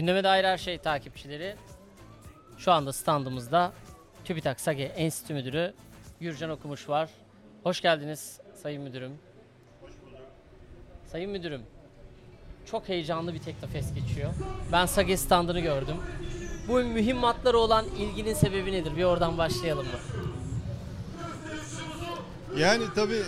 Gündeme 0.00 0.24
dair 0.24 0.44
her 0.44 0.58
şey 0.58 0.78
takipçileri. 0.78 1.56
Şu 2.58 2.72
anda 2.72 2.92
standımızda 2.92 3.72
TÜBİTAK 4.24 4.60
SAGE 4.60 4.82
Enstitü 4.82 5.34
Müdürü 5.34 5.74
Gürcan 6.20 6.50
Okumuş 6.50 6.88
var. 6.88 7.10
Hoş 7.62 7.80
geldiniz 7.80 8.40
Sayın 8.62 8.82
Müdürüm. 8.82 9.12
Sayın 11.12 11.30
Müdürüm, 11.30 11.62
çok 12.70 12.88
heyecanlı 12.88 13.34
bir 13.34 13.38
Teknofest 13.38 13.94
geçiyor. 13.94 14.30
Ben 14.72 14.86
SAGE 14.86 15.16
standını 15.16 15.60
gördüm. 15.60 15.96
Bu 16.68 16.74
mühimmatlara 16.74 17.56
olan 17.56 17.84
ilginin 17.98 18.34
sebebi 18.34 18.72
nedir? 18.72 18.96
Bir 18.96 19.04
oradan 19.04 19.38
başlayalım 19.38 19.86
mı? 19.86 19.98
Yani 22.58 22.84
tabii 22.94 23.22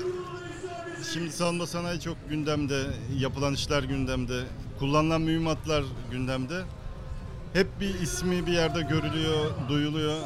şimdi 1.13 1.33
savunma 1.33 1.67
sanayi 1.67 2.01
çok 2.01 2.17
gündemde, 2.29 2.83
yapılan 3.19 3.55
işler 3.55 3.83
gündemde, 3.83 4.43
kullanılan 4.83 5.21
mühimmatlar 5.21 5.85
gündemde. 6.11 6.63
Hep 7.53 7.67
bir 7.81 7.95
ismi 7.95 8.47
bir 8.47 8.53
yerde 8.53 8.81
görülüyor, 8.81 9.51
duyuluyor. 9.69 10.17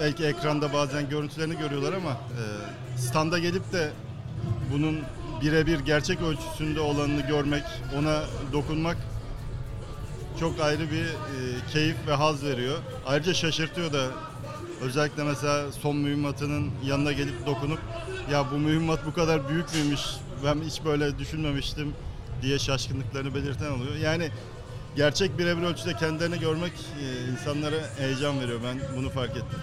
Belki 0.00 0.24
ekranda 0.24 0.72
bazen 0.72 1.08
görüntülerini 1.08 1.58
görüyorlar 1.58 1.92
ama 1.92 2.10
e, 2.10 2.42
standa 2.98 3.38
gelip 3.38 3.72
de 3.72 3.90
bunun 4.72 5.00
birebir 5.42 5.80
gerçek 5.80 6.22
ölçüsünde 6.22 6.80
olanını 6.80 7.20
görmek, 7.20 7.62
ona 7.98 8.22
dokunmak 8.52 8.96
çok 10.40 10.60
ayrı 10.60 10.90
bir 10.90 11.04
e, 11.04 11.66
keyif 11.72 11.96
ve 12.06 12.12
haz 12.12 12.44
veriyor. 12.44 12.78
Ayrıca 13.06 13.34
şaşırtıyor 13.34 13.92
da 13.92 14.06
özellikle 14.80 15.24
mesela 15.24 15.72
son 15.72 15.96
mühimmatının 15.96 16.70
yanına 16.84 17.12
gelip 17.12 17.46
dokunup 17.46 17.80
ya 18.32 18.50
bu 18.52 18.58
mühimmat 18.58 19.06
bu 19.06 19.14
kadar 19.14 19.48
büyük 19.48 19.74
müymüş 19.74 20.00
ben 20.44 20.60
hiç 20.60 20.84
böyle 20.84 21.18
düşünmemiştim 21.18 21.94
diye 22.42 22.58
şaşkınlıklarını 22.58 23.34
belirten 23.34 23.70
oluyor. 23.70 23.96
Yani 23.96 24.30
gerçek 24.96 25.38
birebir 25.38 25.62
ölçüde 25.62 25.94
kendilerini 25.94 26.38
görmek 26.38 26.72
e, 26.72 27.30
insanlara 27.32 27.76
heyecan 27.98 28.40
veriyor. 28.40 28.60
Ben 28.64 28.96
bunu 28.96 29.10
fark 29.10 29.30
ettim. 29.30 29.58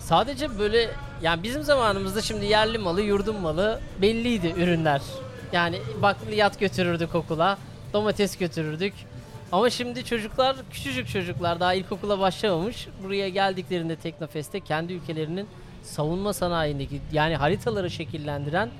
Sadece 0.00 0.58
böyle 0.58 0.90
yani 1.22 1.42
bizim 1.42 1.62
zamanımızda 1.62 2.22
şimdi 2.22 2.46
yerli 2.46 2.78
malı, 2.78 3.02
yurdun 3.02 3.40
malı 3.40 3.80
belliydi 4.02 4.54
ürünler. 4.56 5.02
Yani 5.52 5.78
bakliyat 6.02 6.60
götürürdük 6.60 7.14
okula, 7.14 7.58
domates 7.92 8.36
götürürdük. 8.36 8.94
Ama 9.52 9.70
şimdi 9.70 10.04
çocuklar, 10.04 10.56
küçücük 10.70 11.08
çocuklar 11.08 11.60
daha 11.60 11.74
ilkokula 11.74 12.18
başlamamış. 12.18 12.88
Buraya 13.04 13.28
geldiklerinde 13.28 13.96
Teknofest'te 13.96 14.60
kendi 14.60 14.92
ülkelerinin 14.92 15.46
savunma 15.82 16.32
sanayindeki 16.32 17.00
yani 17.12 17.36
haritaları 17.36 17.90
şekillendiren 17.90 18.70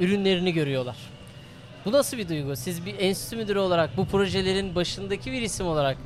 ürünlerini 0.00 0.52
görüyorlar. 0.52 0.96
Bu 1.86 1.92
nasıl 1.92 2.16
bir 2.16 2.28
duygu? 2.28 2.56
Siz 2.56 2.86
bir 2.86 2.98
enstitü 2.98 3.36
müdürü 3.36 3.58
olarak 3.58 3.96
bu 3.96 4.06
projelerin 4.06 4.74
başındaki 4.74 5.32
bir 5.32 5.42
isim 5.42 5.66
olarak 5.66 5.96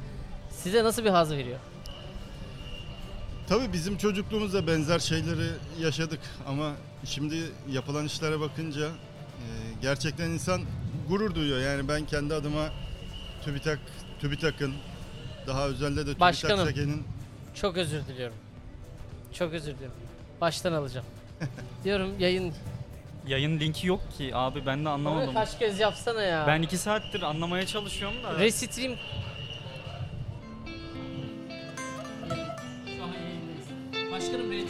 size 0.50 0.84
nasıl 0.84 1.04
bir 1.04 1.10
haz 1.10 1.30
veriyor? 1.30 1.58
Tabii 3.48 3.72
bizim 3.72 3.98
çocukluğumuzda 3.98 4.66
benzer 4.66 4.98
şeyleri 4.98 5.50
yaşadık 5.80 6.20
ama 6.46 6.72
şimdi 7.04 7.36
yapılan 7.70 8.06
işlere 8.06 8.40
bakınca 8.40 8.86
e, 8.86 9.46
gerçekten 9.82 10.30
insan 10.30 10.60
gurur 11.08 11.34
duyuyor. 11.34 11.60
Yani 11.60 11.88
ben 11.88 12.06
kendi 12.06 12.34
adıma 12.34 12.70
TÜBİTAK, 13.44 13.78
TÜBİTAK'ın 14.20 14.74
daha 15.46 15.68
özelde 15.68 15.96
de 15.96 16.04
TÜBİTAK 16.04 16.20
Başkanım. 16.20 17.04
Çok 17.54 17.76
özür 17.76 18.06
diliyorum. 18.06 18.36
Çok 19.32 19.52
özür 19.52 19.74
diliyorum. 19.74 19.96
Baştan 20.40 20.72
alacağım. 20.72 21.06
Diyorum 21.84 22.10
yayın. 22.18 22.54
Yayın 23.26 23.60
linki 23.60 23.86
yok 23.86 24.00
ki 24.18 24.30
abi 24.34 24.66
ben 24.66 24.84
de 24.84 24.88
anlamadım. 24.88 25.28
Onu 25.28 25.34
kaç 25.34 25.58
kez 25.58 25.80
yapsana 25.80 26.22
ya. 26.22 26.44
Ben 26.46 26.62
iki 26.62 26.78
saattir 26.78 27.22
anlamaya 27.22 27.66
çalışıyorum 27.66 28.22
da. 28.22 28.38
Restream. 28.38 28.92
Başkanım 34.12 34.50
beni 34.50 34.66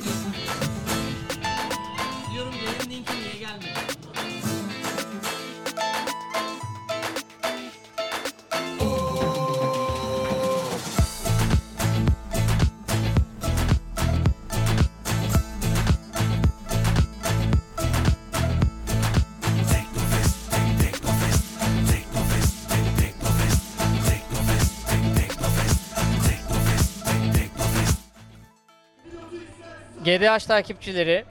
GDH 30.10 30.47
takipçileri, 30.47 31.25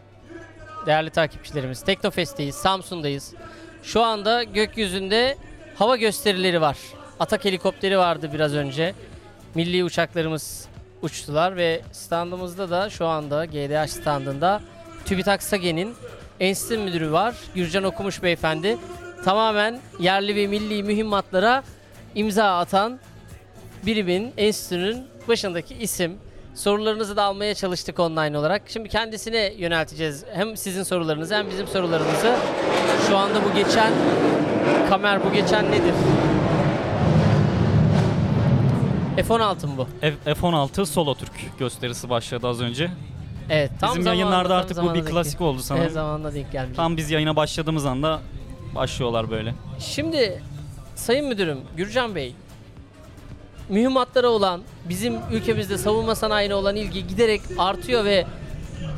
değerli 0.85 1.09
takipçilerimiz, 1.09 1.81
Teknofest'teyiz, 1.81 2.55
Samsun'dayız. 2.55 3.33
Şu 3.83 4.03
anda 4.03 4.43
gökyüzünde 4.43 5.37
hava 5.75 5.95
gösterileri 5.97 6.61
var. 6.61 6.77
Atak 7.19 7.45
helikopteri 7.45 7.97
vardı 7.97 8.29
biraz 8.33 8.53
önce. 8.53 8.93
Milli 9.55 9.83
uçaklarımız 9.83 10.67
uçtular 11.01 11.55
ve 11.55 11.81
standımızda 11.91 12.69
da 12.69 12.89
şu 12.89 13.05
anda 13.05 13.45
GDH 13.45 13.87
standında 13.87 14.61
TÜBİTAK 15.05 15.43
SAGE'nin 15.43 15.95
enstitü 16.39 16.77
müdürü 16.77 17.11
var. 17.11 17.35
Gürcan 17.55 17.83
Okumuş 17.83 18.23
beyefendi. 18.23 18.77
Tamamen 19.25 19.79
yerli 19.99 20.35
ve 20.35 20.47
milli 20.47 20.83
mühimmatlara 20.83 21.63
imza 22.15 22.57
atan 22.59 22.99
birimin, 23.85 24.33
enstitünün 24.37 25.07
başındaki 25.27 25.75
isim. 25.75 26.28
Sorularınızı 26.59 27.17
da 27.17 27.23
almaya 27.23 27.55
çalıştık 27.55 27.99
online 27.99 28.37
olarak. 28.37 28.61
Şimdi 28.67 28.89
kendisine 28.89 29.53
yönelteceğiz. 29.57 30.25
Hem 30.33 30.57
sizin 30.57 30.83
sorularınızı 30.83 31.35
hem 31.35 31.49
bizim 31.49 31.67
sorularımızı. 31.67 32.35
Şu 33.07 33.17
anda 33.17 33.35
bu 33.45 33.55
geçen 33.55 33.93
kamer 34.89 35.23
bu 35.25 35.33
geçen 35.33 35.71
nedir? 35.71 35.93
F-16 39.15 39.67
mı 39.67 39.73
bu? 39.77 39.87
F- 40.01 40.33
F-16 40.33 40.85
Solo 40.85 41.15
Türk 41.15 41.31
gösterisi 41.59 42.09
başladı 42.09 42.47
az 42.47 42.61
önce. 42.61 42.91
Evet. 43.49 43.71
Tam 43.79 43.89
Bizim 43.89 44.03
zamanında, 44.03 44.21
yayınlarda 44.21 44.49
tam 44.49 44.57
artık 44.57 44.71
bu 44.71 44.75
zamanında 44.75 44.99
bir 45.01 45.05
denk- 45.05 45.11
klasik 45.11 45.41
oldu 45.41 45.59
sanırım. 45.59 45.83
Evet 45.83 45.93
zamanında 45.93 46.33
denk 46.33 46.51
gelmiş. 46.51 46.75
Tam 46.75 46.97
biz 46.97 47.11
yayına 47.11 47.35
başladığımız 47.35 47.85
anda 47.85 48.19
başlıyorlar 48.75 49.31
böyle. 49.31 49.53
Şimdi 49.79 50.41
Sayın 50.95 51.27
Müdürüm, 51.27 51.59
Gürcan 51.77 52.15
Bey, 52.15 52.35
mühimmatlara 53.69 54.29
olan, 54.29 54.61
bizim 54.89 55.15
ülkemizde 55.31 55.77
savunma 55.77 56.15
sanayine 56.15 56.55
olan 56.55 56.75
ilgi 56.75 57.07
giderek 57.07 57.41
artıyor 57.57 58.05
ve 58.05 58.25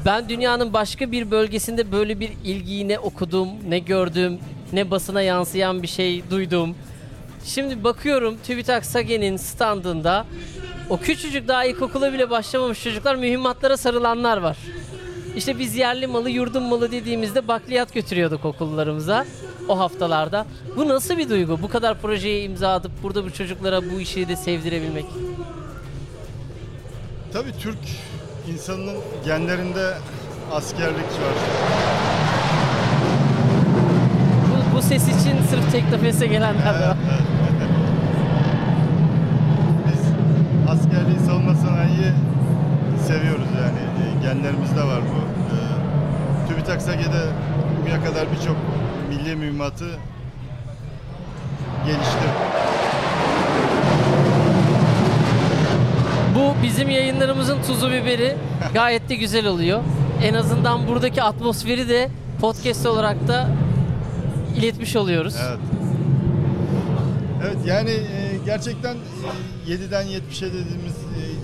ben 0.05 0.29
dünyanın 0.29 0.73
başka 0.73 1.11
bir 1.11 1.31
bölgesinde 1.31 1.91
böyle 1.91 2.19
bir 2.19 2.29
ilgiyi 2.43 2.87
ne 2.87 2.99
okudum, 2.99 3.49
ne 3.67 3.79
gördüm, 3.79 4.39
ne 4.73 4.91
basına 4.91 5.21
yansıyan 5.21 5.83
bir 5.83 5.87
şey 5.87 6.29
duydum. 6.29 6.75
Şimdi 7.45 7.83
bakıyorum 7.83 8.37
TÜBİTAK 8.43 8.85
SAGE'nin 8.85 9.37
standında 9.37 10.25
o 10.89 10.97
küçücük 10.97 11.47
daha 11.47 11.65
ilkokula 11.65 12.13
bile 12.13 12.29
başlamamış 12.29 12.83
çocuklar 12.83 13.15
mühimmatlara 13.15 13.77
sarılanlar 13.77 14.37
var. 14.37 14.57
İşte 15.35 15.59
biz 15.59 15.75
yerli 15.75 16.07
malı, 16.07 16.29
yurdun 16.29 16.63
malı 16.63 16.91
dediğimizde 16.91 17.47
bakliyat 17.47 17.93
götürüyorduk 17.93 18.45
okullarımıza 18.45 19.25
o 19.71 19.79
haftalarda. 19.79 20.45
Bu 20.77 20.89
nasıl 20.89 21.17
bir 21.17 21.29
duygu? 21.29 21.61
Bu 21.61 21.69
kadar 21.69 21.97
projeye 22.01 22.43
imza 22.43 22.73
atıp 22.73 22.91
burada 23.03 23.25
bu 23.25 23.33
çocuklara 23.33 23.81
bu 23.91 23.99
işi 23.99 24.27
de 24.27 24.35
sevdirebilmek. 24.35 25.05
Tabii 27.33 27.51
Türk 27.59 27.77
insanının 28.53 28.95
genlerinde 29.25 29.93
askerlik 30.53 30.97
var. 30.97 31.35
Bu, 34.47 34.77
bu 34.77 34.81
ses 34.81 35.03
için 35.03 35.37
sırf 35.49 35.71
Teknofest'e 35.71 36.27
gelenler 36.27 36.65
var. 36.81 36.97
Biz 39.87 40.01
askerliği 40.69 41.19
savunma 41.19 41.55
sanayiyi 41.55 42.11
seviyoruz 43.07 43.47
yani. 43.61 43.81
Genlerimizde 44.23 44.83
var 44.83 45.01
bu. 45.01 45.21
E, 45.55 45.57
TÜBİTAK 46.47 46.81
SAGE'de 46.81 47.21
bugüne 47.81 48.03
kadar 48.03 48.27
birçok 48.31 48.55
milli 49.21 49.35
mühimmatı 49.35 49.85
geliştirdi. 51.85 52.31
Bu 56.35 56.63
bizim 56.63 56.89
yayınlarımızın 56.89 57.61
tuzu 57.61 57.91
biberi. 57.91 58.35
Gayet 58.73 59.09
de 59.09 59.15
güzel 59.15 59.45
oluyor. 59.45 59.83
En 60.23 60.33
azından 60.33 60.87
buradaki 60.87 61.23
atmosferi 61.23 61.89
de 61.89 62.09
podcast 62.41 62.85
olarak 62.85 63.27
da 63.27 63.49
iletmiş 64.57 64.95
oluyoruz. 64.95 65.35
Evet. 65.47 65.59
Evet 67.45 67.57
yani 67.65 67.89
e, 67.89 68.37
gerçekten 68.45 68.95
e, 69.67 69.71
7'den 69.71 70.05
70'e 70.05 70.53
dediğimiz 70.53 70.95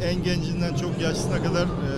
e, 0.02 0.08
en 0.08 0.24
gencinden 0.24 0.76
çok 0.76 1.02
yaşlısına 1.02 1.44
kadar 1.44 1.64
e, 1.64 1.92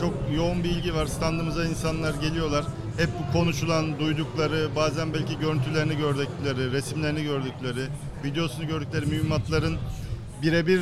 çok 0.00 0.14
yoğun 0.36 0.64
bir 0.64 0.70
ilgi 0.70 0.94
var. 0.94 1.06
Standımıza 1.06 1.64
insanlar 1.64 2.14
geliyorlar. 2.14 2.64
Hep 2.96 3.08
bu 3.18 3.32
konuşulan, 3.38 3.98
duydukları, 3.98 4.68
bazen 4.76 5.14
belki 5.14 5.38
görüntülerini 5.38 5.96
gördükleri, 5.96 6.72
resimlerini 6.72 7.22
gördükleri, 7.22 7.86
videosunu 8.24 8.66
gördükleri 8.66 9.06
mühimmatların 9.06 9.76
birebir 10.42 10.80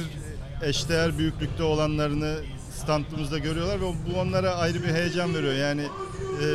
eşdeğer 0.63 1.19
büyüklükte 1.19 1.63
olanlarını 1.63 2.35
standımızda 2.83 3.39
görüyorlar 3.39 3.81
ve 3.81 3.85
bu 3.85 4.21
onlara 4.21 4.55
ayrı 4.55 4.83
bir 4.83 4.89
heyecan 4.95 5.35
veriyor. 5.35 5.55
Yani 5.55 5.83
e, 5.83 6.47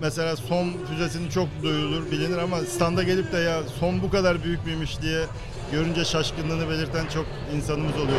mesela 0.00 0.36
son 0.36 0.72
füzesini 0.90 1.30
çok 1.30 1.48
duyulur, 1.62 2.10
bilinir 2.10 2.38
ama 2.38 2.58
standa 2.60 3.02
gelip 3.02 3.32
de 3.32 3.38
ya 3.38 3.60
son 3.80 4.02
bu 4.02 4.10
kadar 4.10 4.44
büyük 4.44 4.66
müymüş 4.66 5.00
diye 5.02 5.24
görünce 5.72 6.04
şaşkınlığını 6.04 6.70
belirten 6.70 7.06
çok 7.14 7.26
insanımız 7.56 7.94
oluyor. 7.94 8.18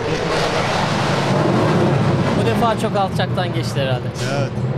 Bu 2.42 2.46
defa 2.46 2.80
çok 2.80 2.98
alçaktan 2.98 3.54
geçti 3.54 3.80
herhalde. 3.80 4.08
Evet. 4.40 4.71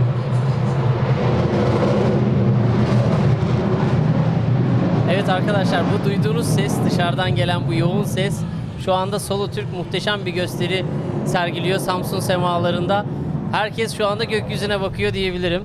Evet 5.10 5.28
arkadaşlar 5.28 5.82
bu 5.92 6.08
duyduğunuz 6.08 6.46
ses 6.46 6.74
dışarıdan 6.90 7.36
gelen 7.36 7.68
bu 7.68 7.74
yoğun 7.74 8.04
ses 8.04 8.40
şu 8.84 8.94
anda 8.94 9.18
Solo 9.18 9.50
Türk 9.50 9.72
muhteşem 9.72 10.26
bir 10.26 10.30
gösteri 10.30 10.84
sergiliyor 11.26 11.78
Samsun 11.78 12.20
semalarında. 12.20 13.06
Herkes 13.52 13.96
şu 13.96 14.06
anda 14.06 14.24
gökyüzüne 14.24 14.80
bakıyor 14.80 15.12
diyebilirim. 15.12 15.62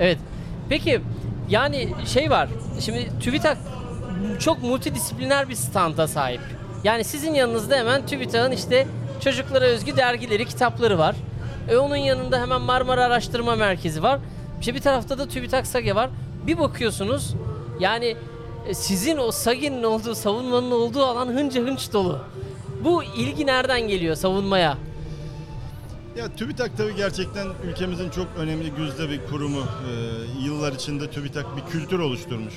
Evet. 0.00 0.18
Peki 0.68 1.00
yani 1.48 1.88
şey 2.06 2.30
var. 2.30 2.48
Şimdi 2.80 3.08
TÜBİTAK 3.20 3.58
çok 4.38 4.62
multidisipliner 4.62 5.48
bir 5.48 5.54
standa 5.54 6.08
sahip. 6.08 6.40
Yani 6.84 7.04
sizin 7.04 7.34
yanınızda 7.34 7.76
hemen 7.76 8.06
TÜBİTAK'ın 8.06 8.52
işte 8.52 8.86
çocuklara 9.20 9.64
özgü 9.64 9.96
dergileri, 9.96 10.44
kitapları 10.46 10.98
var. 10.98 11.16
E 11.68 11.76
onun 11.76 11.96
yanında 11.96 12.40
hemen 12.40 12.60
Marmara 12.60 13.04
Araştırma 13.04 13.56
Merkezi 13.56 14.02
var. 14.02 14.18
İşte 14.60 14.74
bir 14.74 14.80
tarafta 14.80 15.18
da 15.18 15.28
TÜBİTAK 15.28 15.66
SAGE 15.66 15.94
var. 15.94 16.10
Bir 16.46 16.58
bakıyorsunuz 16.58 17.34
yani 17.80 18.16
e, 18.66 18.74
sizin 18.74 19.16
o 19.16 19.32
SAGE'nin 19.32 19.82
olduğu, 19.82 20.14
savunmanın 20.14 20.70
olduğu 20.70 21.04
alan 21.04 21.26
hınca 21.26 21.62
hınç 21.62 21.92
dolu. 21.92 22.18
Bu 22.84 23.04
ilgi 23.04 23.46
nereden 23.46 23.80
geliyor 23.88 24.14
savunmaya? 24.14 24.78
Ya 26.16 26.34
TÜBİTAK 26.36 26.76
tabii 26.76 26.96
gerçekten 26.96 27.46
ülkemizin 27.64 28.10
çok 28.10 28.26
önemli 28.38 28.70
güzde 28.70 29.10
bir 29.10 29.26
kurumu. 29.26 29.60
Ee, 29.60 30.44
yıllar 30.44 30.72
içinde 30.72 31.10
TÜBİTAK 31.10 31.46
bir 31.56 31.72
kültür 31.72 31.98
oluşturmuş. 31.98 32.54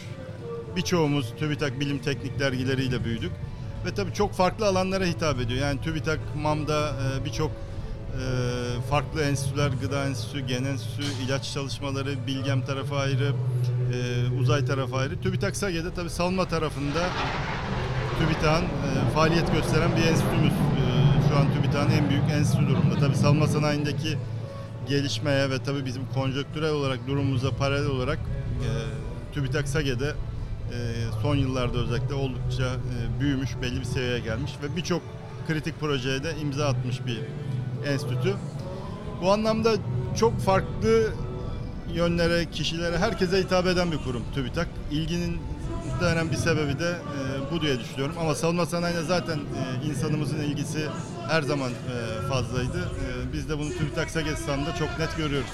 Birçoğumuz 0.75 1.33
TÜBİTAK 1.39 1.79
bilim 1.79 2.00
teknik 2.00 2.39
dergileriyle 2.39 3.06
büyüdük. 3.06 3.31
Ve 3.85 3.94
tabii 3.95 4.13
çok 4.13 4.33
farklı 4.33 4.65
alanlara 4.65 5.06
hitap 5.06 5.39
ediyor. 5.39 5.59
Yani 5.59 5.81
TÜBİTAK 5.81 6.19
MAM'da 6.35 6.89
e, 6.89 7.25
birçok 7.25 7.51
e, 7.51 8.23
farklı 8.89 9.21
enstitüler, 9.21 9.71
gıda 9.81 10.06
enstitüsü, 10.06 10.39
gen 10.39 10.63
enstitüsü, 10.63 11.23
ilaç 11.25 11.53
çalışmaları, 11.53 12.27
bilgem 12.27 12.65
tarafı 12.65 12.95
ayrı, 12.95 13.33
e, 13.94 14.30
uzay 14.42 14.66
tarafı 14.66 14.95
ayrı. 14.95 15.22
TÜBİTAK 15.22 15.57
SAGE'de 15.57 15.94
tabii 15.94 16.10
savunma 16.10 16.48
tarafında 16.48 17.10
TÜBİTAK'ın 18.19 18.63
e, 18.63 19.13
faaliyet 19.13 19.54
gösteren 19.54 19.92
bir 19.98 20.07
enstitümüz. 20.07 20.54
E, 20.54 20.84
şu 21.30 21.38
an 21.38 21.54
TÜBİTAK'ın 21.54 21.92
en 21.92 22.10
büyük 22.10 22.24
enstitü 22.31 22.68
durumda. 22.68 23.00
Tabii 23.00 23.16
savunma 23.16 23.48
sanayindeki 23.48 24.18
gelişmeye 24.88 25.50
ve 25.50 25.63
tabii 25.63 25.86
bizim 25.86 26.06
konjonktürel 26.13 26.72
olarak 26.72 27.07
durumumuza 27.07 27.51
paralel 27.51 27.88
olarak 27.88 28.19
e, 28.19 28.69
TÜBİTAK 29.34 29.68
SAGE'de 29.68 30.07
e, 30.07 30.78
son 31.22 31.36
yıllarda 31.36 31.78
özellikle 31.78 32.13
oldukça 32.13 32.63
e, 32.63 33.19
büyümüş, 33.19 33.50
belli 33.62 33.80
bir 33.80 33.86
seviyeye 33.86 34.19
gelmiş 34.19 34.51
ve 34.63 34.75
birçok 34.75 35.01
kritik 35.48 35.80
projeye 35.80 36.24
de 36.24 36.36
imza 36.42 36.68
atmış 36.68 37.06
bir 37.06 37.19
enstitü. 37.88 38.36
Bu 39.22 39.31
anlamda 39.31 39.75
çok 40.16 40.40
farklı 40.40 41.10
yönlere, 41.94 42.45
kişilere, 42.51 42.98
herkese 42.98 43.38
hitap 43.38 43.68
eden 43.68 43.92
bir 43.92 43.98
kurum 43.98 44.24
TÜBİTAK. 44.36 44.68
İlginin 44.92 45.40
muhtemelen 45.88 46.31
bir 46.31 46.36
sebebi 46.36 46.80
de 46.80 46.90
e, 46.90 47.51
bu 47.51 47.62
diye 47.62 47.80
düşünüyorum. 47.80 48.16
Ama 48.19 48.36
savunma 48.36 48.66
sanayine 48.66 49.01
zaten 49.01 49.38
e, 49.38 49.88
insanımızın 49.90 50.40
ilgisi 50.40 50.88
her 51.30 51.42
zaman 51.42 51.72
e, 51.72 52.28
fazlaydı. 52.28 52.80
E, 52.80 53.34
biz 53.34 53.50
de 53.50 53.60
bunu 53.60 53.69
TÜBİTAK 53.69 54.10
Sagestan'da 54.10 54.75
çok 54.75 55.00
net 55.00 55.18
görüyoruz. 55.18 55.50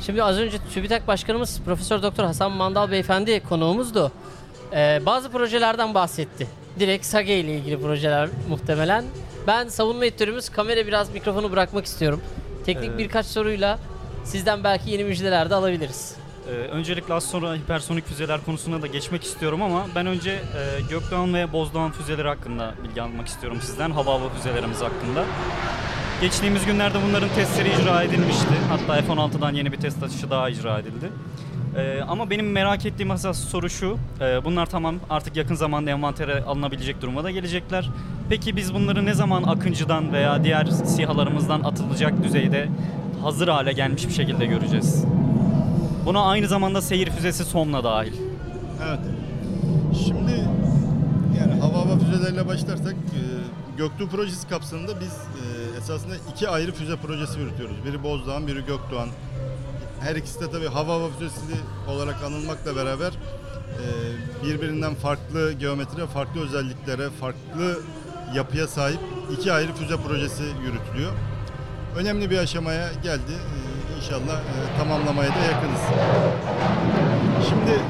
Şimdi 0.00 0.22
az 0.22 0.38
önce 0.38 0.58
TÜBİTAK 0.74 1.08
Başkanımız 1.08 1.60
Profesör 1.64 2.02
Doktor 2.02 2.24
Hasan 2.24 2.52
Mandal 2.52 2.90
Beyefendi 2.90 3.40
konuğumuzdu. 3.40 4.12
Ee, 4.72 5.02
bazı 5.06 5.30
projelerden 5.30 5.94
bahsetti. 5.94 6.46
Direkt 6.80 7.06
SAGE 7.06 7.40
ile 7.40 7.56
ilgili 7.56 7.80
projeler 7.80 8.28
muhtemelen. 8.48 9.04
Ben 9.46 9.68
savunma 9.68 10.04
editörümüz 10.06 10.48
kamera 10.48 10.86
biraz 10.86 11.10
mikrofonu 11.10 11.52
bırakmak 11.52 11.84
istiyorum. 11.86 12.20
Teknik 12.66 12.88
Evet. 12.88 12.98
birkaç 12.98 13.26
soruyla 13.26 13.78
sizden 14.24 14.64
belki 14.64 14.90
yeni 14.90 15.04
müjdeler 15.04 15.50
de 15.50 15.54
alabiliriz. 15.54 16.16
Ee, 16.48 16.50
öncelikle 16.50 17.14
az 17.14 17.24
sonra 17.24 17.54
hipersonik 17.54 18.06
füzeler 18.06 18.44
konusuna 18.44 18.82
da 18.82 18.86
geçmek 18.86 19.24
istiyorum 19.24 19.62
ama 19.62 19.86
ben 19.94 20.06
önce 20.06 20.30
e, 20.30 20.80
Gökdoğan 20.90 21.34
ve 21.34 21.52
Bozdoğan 21.52 21.92
füzeleri 21.92 22.28
hakkında 22.28 22.74
bilgi 22.84 23.02
almak 23.02 23.26
istiyorum 23.26 23.58
sizden. 23.62 23.90
Hava 23.90 24.10
hava 24.12 24.28
füzelerimiz 24.28 24.80
hakkında. 24.80 25.24
Geçtiğimiz 26.20 26.66
günlerde 26.66 26.98
bunların 27.08 27.28
testleri 27.28 27.68
icra 27.68 28.02
edilmişti. 28.02 28.54
Hatta 28.68 29.02
F-16'dan 29.02 29.54
yeni 29.54 29.72
bir 29.72 29.76
test 29.76 30.02
atışı 30.02 30.30
daha 30.30 30.48
icra 30.50 30.78
edildi. 30.78 31.10
Ee, 31.76 32.00
ama 32.08 32.30
benim 32.30 32.52
merak 32.52 32.86
ettiğim 32.86 33.10
esas 33.10 33.38
soru 33.48 33.70
şu. 33.70 33.98
e, 34.20 34.44
bunlar 34.44 34.66
tamam 34.66 34.94
artık 35.10 35.36
yakın 35.36 35.54
zamanda 35.54 35.90
envantere 35.90 36.44
alınabilecek 36.44 37.02
duruma 37.02 37.24
da 37.24 37.30
gelecekler. 37.30 37.90
Peki 38.28 38.56
biz 38.56 38.74
bunları 38.74 39.06
ne 39.06 39.14
zaman 39.14 39.42
Akıncı'dan 39.42 40.12
veya 40.12 40.44
diğer 40.44 40.66
SİHA'larımızdan 40.66 41.60
atılacak 41.60 42.22
düzeyde 42.22 42.68
hazır 43.24 43.48
hale 43.48 43.72
gelmiş 43.72 44.08
bir 44.08 44.12
şekilde 44.12 44.46
göreceğiz? 44.46 45.04
Buna 46.06 46.22
aynı 46.22 46.48
zamanda 46.48 46.82
seyir 46.82 47.10
füzesi 47.10 47.44
sonla 47.44 47.84
dahil. 47.84 48.12
Evet. 48.88 49.00
Şimdi 50.06 50.48
yani 51.40 51.60
hava 51.60 51.78
hava 51.78 51.98
füzeleriyle 51.98 52.48
başlarsak 52.48 52.92
e, 52.94 53.22
Göktuğ 53.76 54.08
projesi 54.08 54.48
kapsamında 54.48 55.00
biz 55.00 55.12
e, 55.12 55.78
esasında 55.78 56.14
iki 56.32 56.48
ayrı 56.48 56.72
füze 56.72 56.96
projesi 56.96 57.40
yürütüyoruz. 57.40 57.76
Biri 57.84 58.02
Bozdağ, 58.02 58.46
biri 58.46 58.64
Gökdoğan. 58.66 59.08
Her 60.00 60.16
ikisi 60.16 60.40
de 60.40 60.50
tabii 60.50 60.68
hava 60.68 60.94
hava 60.94 61.08
füzesi 61.08 61.40
olarak 61.88 62.22
anılmakla 62.24 62.76
beraber 62.76 63.12
e, 63.12 63.84
birbirinden 64.46 64.94
farklı 64.94 65.52
geometriye, 65.52 66.06
farklı 66.06 66.40
özelliklere, 66.40 67.10
farklı 67.10 67.78
yapıya 68.34 68.68
sahip 68.68 69.00
iki 69.38 69.52
ayrı 69.52 69.72
füze 69.72 69.96
projesi 69.96 70.42
yürütülüyor. 70.42 71.12
Önemli 71.96 72.30
bir 72.30 72.38
aşamaya 72.38 72.88
geldi. 73.02 73.32
E, 73.32 73.96
İnşallah 73.96 74.40
tamamlamaya 74.78 75.30
da 75.30 75.38
yakınız. 75.52 75.80
Şimdi 77.48 77.80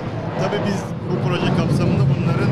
tabii 0.40 0.60
biz 0.66 0.82
bu 1.10 1.28
proje 1.28 1.46
kapsamında 1.56 2.02
bunların 2.16 2.50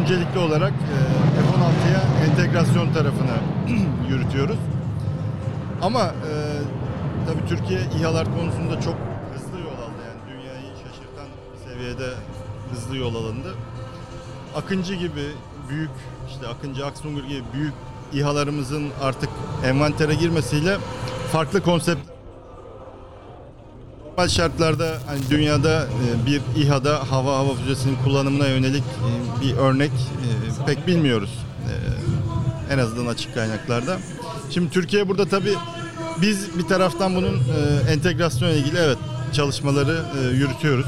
öncelikli 0.00 0.38
olarak 0.38 0.72
e, 0.72 0.96
F-16'ya 1.40 2.00
entegrasyon 2.30 2.92
tarafını 2.92 3.36
yürütüyoruz. 4.10 4.56
Ama 5.82 6.02
e, 6.02 6.32
tabii 7.26 7.48
Türkiye 7.48 7.80
İHA'lar 7.98 8.26
konusunda 8.38 8.80
çok 8.80 8.96
hızlı 9.34 9.58
yol 9.60 9.78
aldı. 9.84 10.00
Yani 10.08 10.20
dünyayı 10.30 10.72
şaşırtan 10.82 11.28
seviyede 11.68 12.10
hızlı 12.72 12.96
yol 12.96 13.14
alındı. 13.14 13.54
Akıncı 14.56 14.94
gibi 14.94 15.24
büyük 15.68 15.90
işte 16.30 16.48
Akıncı 16.48 16.86
Aksungur 16.86 17.24
gibi 17.24 17.42
büyük 17.54 17.74
İHA'larımızın 18.12 18.88
artık 19.02 19.28
envantere 19.64 20.14
girmesiyle 20.14 20.76
farklı 21.32 21.62
konsept 21.62 22.16
Normal 24.16 24.28
şartlarda 24.28 24.98
hani 25.06 25.20
dünyada 25.30 25.86
e, 25.86 26.26
bir 26.26 26.40
İHA'da 26.62 27.12
hava 27.12 27.36
hava 27.36 27.54
füzesinin 27.54 27.96
kullanımına 28.04 28.46
yönelik 28.48 28.82
e, 28.82 29.42
bir 29.42 29.56
örnek 29.56 29.90
e, 29.90 30.66
pek 30.66 30.86
bilmiyoruz. 30.86 31.30
En 32.70 32.78
azından 32.78 33.06
açık 33.06 33.34
kaynaklarda. 33.34 33.98
Şimdi 34.50 34.70
Türkiye 34.70 35.08
burada 35.08 35.28
tabii 35.28 35.54
biz 36.22 36.58
bir 36.58 36.62
taraftan 36.62 37.16
bunun 37.16 37.42
entegrasyonla 37.90 38.54
ilgili 38.54 38.78
evet 38.78 38.98
çalışmaları 39.32 40.02
yürütüyoruz. 40.32 40.86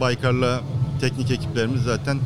Baykar'la 0.00 0.60
teknik 1.00 1.30
ekiplerimiz 1.30 1.82
zaten 1.82 2.18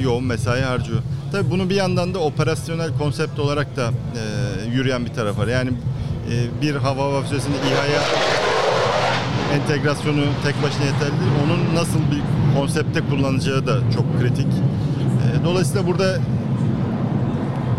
yoğun 0.00 0.24
mesai 0.24 0.62
harcıyor. 0.62 1.00
Tabii 1.32 1.50
bunu 1.50 1.70
bir 1.70 1.74
yandan 1.74 2.14
da 2.14 2.18
operasyonel 2.18 2.90
konsept 2.98 3.38
olarak 3.38 3.76
da 3.76 3.90
e, 3.90 4.22
yürüyen 4.74 5.04
bir 5.06 5.10
taraf 5.14 5.38
var. 5.38 5.46
Yani 5.46 5.70
e, 6.30 6.62
bir 6.62 6.74
hava 6.74 7.02
hava 7.02 7.22
füzesini 7.22 7.54
İHA'ya 7.54 8.02
entegrasyonu 9.54 10.20
tek 10.44 10.62
başına 10.62 10.84
yeterli 10.84 11.20
değil. 11.20 11.32
Onun 11.46 11.74
nasıl 11.74 11.98
bir 11.98 12.22
konsepte 12.60 13.00
kullanacağı 13.00 13.66
da 13.66 13.78
çok 13.94 14.20
kritik. 14.20 14.46
Ee, 14.46 15.44
Dolayısıyla 15.44 15.86
burada 15.86 16.16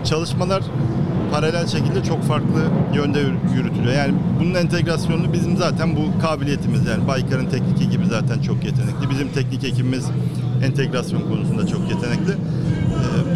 çalışmalar 0.06 0.64
paralel 1.32 1.68
şekilde 1.68 2.04
çok 2.04 2.24
farklı 2.24 2.62
yönde 2.96 3.20
yürü- 3.20 3.56
yürütülüyor. 3.56 3.94
Yani 3.94 4.14
bunun 4.40 4.54
entegrasyonunu 4.54 5.34
bizim 5.34 5.58
zaten 5.58 5.96
bu 5.96 6.22
kabiliyetimiz 6.22 6.86
yani 6.86 7.08
Baykar'ın 7.08 7.46
teknik 7.46 7.82
ekibi 7.82 8.06
zaten 8.06 8.42
çok 8.42 8.64
yetenekli. 8.66 9.10
Bizim 9.10 9.28
teknik 9.28 9.64
ekibimiz 9.64 10.06
entegrasyon 10.64 11.22
konusunda 11.22 11.68
çok 11.68 11.82
yetenekli. 11.90 12.34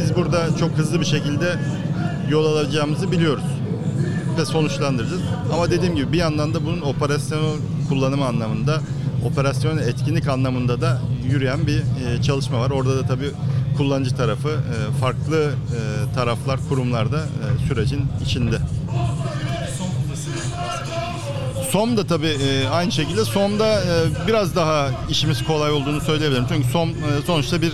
Biz 0.03 0.15
burada 0.15 0.57
çok 0.59 0.71
hızlı 0.71 0.99
bir 0.99 1.05
şekilde 1.05 1.55
yol 2.29 2.45
alacağımızı 2.45 3.11
biliyoruz 3.11 3.43
ve 4.37 4.45
sonuçlandıracağız. 4.45 5.21
Ama 5.53 5.71
dediğim 5.71 5.95
gibi 5.95 6.11
bir 6.11 6.17
yandan 6.17 6.53
da 6.53 6.65
bunun 6.65 6.81
operasyonel 6.81 7.57
kullanımı 7.89 8.25
anlamında, 8.25 8.81
operasyonel 9.25 9.87
etkinlik 9.87 10.27
anlamında 10.27 10.81
da 10.81 11.01
yürüyen 11.31 11.67
bir 11.67 11.77
e, 11.77 12.21
çalışma 12.21 12.59
var. 12.59 12.69
Orada 12.69 12.97
da 12.97 13.07
tabii 13.07 13.31
kullanıcı 13.77 14.15
tarafı, 14.15 14.49
e, 14.49 14.99
farklı 14.99 15.43
e, 15.43 16.13
taraflar, 16.15 16.59
kurumlar 16.69 17.11
da 17.11 17.21
sürecin 17.67 18.01
içinde. 18.25 18.57
SOM 21.71 21.97
da 21.97 22.07
tabii 22.07 22.37
aynı 22.71 22.91
şekilde 22.91 23.25
SOM'da 23.25 23.81
e, 23.81 24.27
biraz 24.27 24.55
daha 24.55 24.89
işimiz 25.09 25.43
kolay 25.43 25.71
olduğunu 25.71 26.01
söyleyebilirim. 26.01 26.45
Çünkü 26.49 26.67
SOM 26.69 26.89
sonuçta 27.25 27.61
bir 27.61 27.71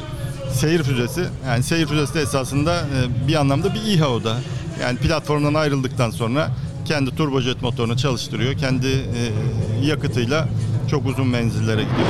seyir 0.52 0.84
füzesi. 0.84 1.24
Yani 1.48 1.64
seyir 1.64 1.88
füzesi 1.88 2.14
de 2.14 2.22
esasında 2.22 2.76
e, 2.76 3.28
bir 3.28 3.36
anlamda 3.36 3.74
bir 3.74 3.82
İHA 3.82 4.10
o 4.10 4.24
da. 4.24 4.38
Yani 4.82 4.98
platformdan 4.98 5.54
ayrıldıktan 5.54 6.10
sonra 6.10 6.52
kendi 6.86 7.16
turbojet 7.16 7.62
motorunu 7.62 7.98
çalıştırıyor. 7.98 8.54
Kendi 8.54 8.88
e, 8.88 9.86
yakıtıyla 9.86 10.48
çok 10.90 11.08
uzun 11.08 11.28
menzillere 11.28 11.82
gidiyor. 11.82 12.08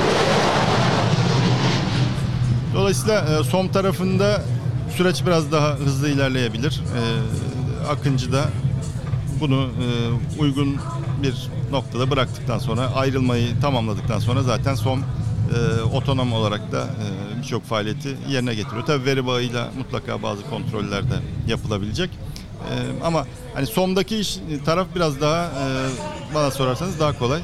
Dolayısıyla 2.75 3.39
e, 3.39 3.44
SOM 3.44 3.67
tarafında 3.67 4.41
süreç 4.98 5.25
biraz 5.25 5.51
daha 5.51 5.75
hızlı 5.75 6.10
ilerleyebilir. 6.10 6.82
E, 6.98 7.01
Akıncı'da 7.89 8.46
bunu 9.39 9.70
uygun 10.39 10.77
bir 11.24 11.50
noktada 11.72 12.12
bıraktıktan 12.12 12.60
sonra 12.60 12.82
ayrılmayı 12.96 13.60
tamamladıktan 13.62 14.20
sonra 14.20 14.44
zaten 14.44 14.75
SOM 14.75 15.00
e, 15.55 15.81
otonom 15.81 16.33
olarak 16.33 16.71
da 16.71 16.81
e, 16.83 17.37
birçok 17.41 17.63
faaliyeti 17.63 18.17
yerine 18.29 18.55
getiriyor. 18.55 18.85
Tabii 18.85 19.05
veri 19.05 19.25
bağıyla 19.27 19.71
mutlaka 19.77 20.23
bazı 20.23 20.49
kontroller 20.49 21.03
de 21.03 21.15
yapılabilecek. 21.47 22.09
E, 22.57 22.73
ama 23.03 23.25
hani 23.53 23.67
SOM'daki 23.67 24.17
iş 24.17 24.37
taraf 24.65 24.87
biraz 24.95 25.21
daha 25.21 25.45
e, 25.45 25.65
bana 26.35 26.51
sorarsanız 26.51 26.99
daha 26.99 27.19
kolay. 27.19 27.39
E, 27.39 27.43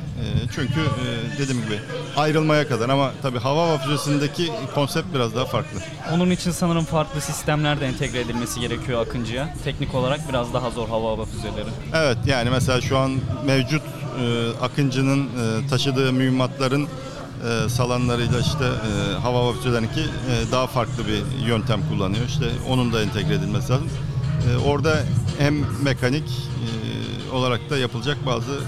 çünkü 0.56 0.80
e, 0.80 1.38
dediğim 1.40 1.62
gibi 1.66 1.80
ayrılmaya 2.18 2.68
kadar 2.68 2.90
ama 2.90 3.12
tabii 3.22 3.40
hava 3.40 3.68
hava 3.68 3.78
füzesindeki 3.78 4.52
konsept 4.76 5.08
biraz 5.14 5.36
daha 5.36 5.46
farklı. 5.46 5.80
Onun 6.14 6.30
için 6.30 6.52
sanırım 6.52 6.86
farklı 6.86 7.22
sistemler 7.22 7.80
de 7.80 7.88
entegre 7.88 8.20
edilmesi 8.20 8.60
gerekiyor 8.60 9.02
Akıncı'ya. 9.02 9.54
Teknik 9.64 9.96
olarak 9.96 10.30
biraz 10.30 10.54
daha 10.54 10.70
zor 10.70 10.90
hava 10.90 11.10
hava 11.10 11.26
füzeleri. 11.26 11.70
Evet 11.94 12.18
yani 12.26 12.50
mesela 12.50 12.82
şu 12.82 12.98
an 12.98 13.12
mevcut 13.46 13.82
e, 14.22 14.50
Akıncı'nın 14.62 15.24
e, 15.26 15.68
taşıdığı 15.68 16.14
mühimmatların 16.14 16.88
e, 17.44 17.70
salanlarıyla 17.70 18.40
işte 18.40 18.66
e, 18.66 19.20
hava 19.20 19.54
füzelerinki 19.54 20.02
e, 20.02 20.52
daha 20.52 20.68
farklı 20.68 21.04
bir 21.08 21.46
yöntem 21.48 21.82
kullanıyor. 21.90 22.26
İşte 22.28 22.46
onun 22.70 22.94
da 22.94 23.02
entegre 23.02 23.34
edilmesi 23.34 23.72
lazım. 23.72 23.90
E, 24.52 24.58
orada 24.58 25.00
hem 25.40 25.56
mekanik 25.84 26.30
e, 26.30 27.32
olarak 27.32 27.70
da 27.70 27.78
yapılacak 27.78 28.18
bazı 28.26 28.60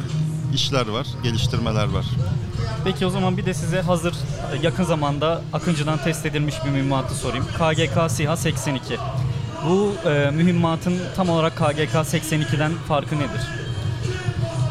işler 0.54 0.88
var, 0.88 1.08
geliştirmeler 1.24 1.86
var. 1.88 2.06
Peki 2.84 3.06
o 3.06 3.10
zaman 3.10 3.38
bir 3.38 3.46
de 3.46 3.54
size 3.54 3.82
hazır 3.82 4.14
yakın 4.62 4.84
zamanda 4.84 5.42
Akıncı'dan 5.54 5.98
test 5.98 6.26
edilmiş 6.26 6.56
bir 6.66 6.70
mühimmatı 6.70 7.16
sorayım. 7.16 7.46
KGK 7.46 8.12
SİHA 8.12 8.38
82. 8.38 8.98
Bu 9.70 10.10
e, 10.10 10.32
mühimmatın 10.32 11.00
tam 11.16 11.30
olarak 11.30 11.56
KGK 11.58 11.94
82'den 11.94 12.72
farkı 12.88 13.16
nedir? 13.16 13.65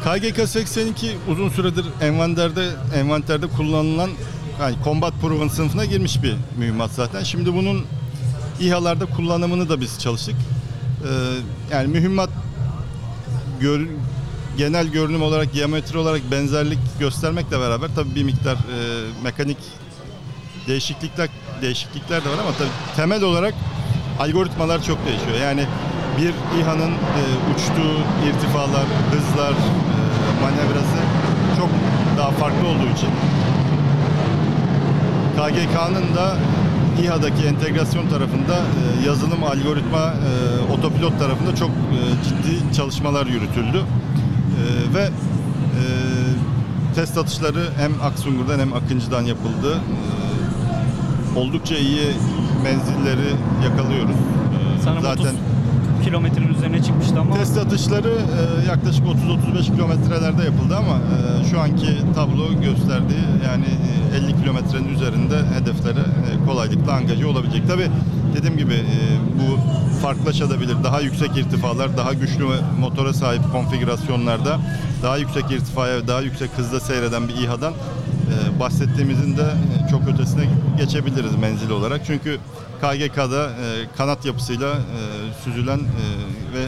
KGK 0.05 0.49
82 0.49 1.17
uzun 1.29 1.49
süredir 1.49 1.85
envanterde 2.01 2.71
envanterde 2.97 3.47
kullanılan 3.47 4.11
yani 4.61 4.77
Combat 4.85 5.13
Proven 5.21 5.49
sınıfına 5.49 5.85
girmiş 5.85 6.23
bir 6.23 6.35
mühimmat 6.59 6.91
zaten. 6.91 7.23
Şimdi 7.23 7.55
bunun 7.55 7.85
İHA'larda 8.61 9.07
kullanımını 9.07 9.69
da 9.69 9.81
biz 9.81 9.99
çalıştık. 9.99 10.35
Ee, 11.05 11.09
yani 11.75 11.89
mühimmat 11.89 12.31
gör- 13.61 13.89
genel 14.59 14.87
görünüm 14.87 15.23
olarak, 15.23 15.53
geometri 15.53 15.99
olarak 15.99 16.31
benzerlik 16.31 16.79
göstermekle 16.99 17.61
beraber 17.61 17.89
tabii 17.95 18.15
bir 18.15 18.23
miktar 18.25 18.55
e, 18.55 18.59
mekanik 19.23 19.59
değişiklikler 20.67 21.29
değişiklikler 21.63 22.25
de 22.25 22.29
var 22.31 22.39
ama 22.39 22.53
tabii 22.59 22.97
temel 22.97 23.23
olarak 23.23 23.55
algoritmalar 24.21 24.83
çok 24.83 25.07
değişiyor. 25.07 25.37
Yani 25.43 25.67
bir 26.19 26.35
İHA'nın 26.61 26.91
e, 26.91 27.23
uçtuğu 27.55 27.99
irtifalar, 28.29 28.87
hızlar, 29.11 29.55
manevrası 30.45 30.99
çok 31.59 31.69
daha 32.19 32.31
farklı 32.31 32.69
olduğu 32.69 32.91
için 32.97 33.09
KGK'nın 35.37 36.17
da 36.17 36.37
İHA'daki 37.03 37.47
entegrasyon 37.47 38.09
tarafında 38.09 38.55
e, 38.55 39.07
yazılım, 39.07 39.45
algoritma, 39.45 39.99
e, 39.99 40.73
otopilot 40.73 41.19
tarafında 41.19 41.57
çok 41.57 41.71
e, 41.71 41.99
ciddi 42.25 42.75
çalışmalar 42.77 43.27
yürütüldü. 43.27 43.83
Ve 44.95 45.09
test 46.95 47.19
atışları 47.19 47.69
hem 47.79 47.93
Aksungur'dan 48.03 48.59
hem 48.59 48.73
Akıncı'dan 48.73 49.23
yapıldı. 49.23 49.81
Oldukça 51.37 51.77
iyi 51.77 52.11
menzilleri 52.65 53.31
yakalıyoruz. 53.65 54.17
Sanırım 54.85 55.05
30 55.05 55.54
kilometrenin 56.05 56.55
üzerine 56.55 56.83
çıkmıştı 56.83 57.21
ama 57.21 57.35
Test 57.35 57.59
atışları 57.59 58.09
e, 58.09 58.67
yaklaşık 58.69 59.05
30-35 59.05 59.75
kilometrelerde 59.75 60.45
yapıldı 60.45 60.77
ama 60.77 60.95
e, 60.95 61.51
şu 61.51 61.61
anki 61.61 61.87
tablo 62.15 62.61
gösterdiği 62.61 63.25
yani 63.47 63.65
e, 64.15 64.17
50 64.17 64.43
kilometrenin 64.43 64.95
üzerinde 64.95 65.37
hedeflere 65.59 66.01
e, 66.01 66.47
kolaylıkla 66.47 66.93
angaje 66.93 67.27
olabilecek. 67.27 67.69
Tabi 67.69 67.87
dediğim 68.37 68.57
gibi 68.57 68.75
e, 68.75 68.97
bu 69.39 69.59
farklılaşabilir. 70.01 70.77
Daha 70.85 71.01
yüksek 71.01 71.37
irtifalar, 71.37 71.97
daha 71.97 72.13
güçlü 72.13 72.45
motora 72.81 73.13
sahip 73.13 73.43
konfigürasyonlarda 73.53 74.61
daha 75.03 75.17
yüksek 75.17 75.51
irtifaya 75.51 76.09
daha 76.09 76.21
yüksek 76.21 76.51
hızda 76.57 76.81
seyreden 76.81 77.29
bir 77.29 77.35
İHA'dan 77.35 77.73
e, 77.73 78.61
bahsettiğimizin 78.61 79.37
de 79.37 79.43
e, 79.43 79.91
çok 79.91 80.09
ötesine 80.09 80.45
geçebiliriz 80.79 81.37
menzil 81.37 81.71
olarak. 81.71 82.01
Çünkü 82.07 82.39
KGK'da 82.81 83.50
e, 83.50 83.97
kanat 83.97 84.25
yapısıyla 84.25 84.73
e, 84.73 84.78
süzülen 85.45 85.78
e, 85.78 86.04
ve 86.54 86.66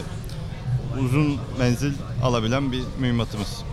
uzun 1.00 1.38
menzil 1.58 1.92
alabilen 2.22 2.72
bir 2.72 2.82
mühimmatımız. 2.98 3.64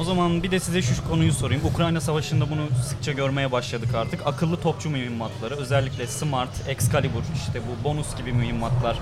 o 0.00 0.04
zaman 0.04 0.42
bir 0.42 0.50
de 0.50 0.60
size 0.60 0.82
şu 0.82 1.08
konuyu 1.08 1.32
sorayım. 1.32 1.64
Ukrayna 1.64 2.00
Savaşı'nda 2.00 2.50
bunu 2.50 2.60
sıkça 2.88 3.12
görmeye 3.12 3.52
başladık 3.52 3.94
artık. 3.94 4.26
Akıllı 4.26 4.56
topçu 4.60 4.90
mühimmatları 4.90 5.56
özellikle 5.56 6.06
Smart, 6.06 6.68
Excalibur 6.68 7.22
işte 7.36 7.60
bu 7.68 7.84
bonus 7.84 8.16
gibi 8.16 8.32
mühimmatlar. 8.32 8.98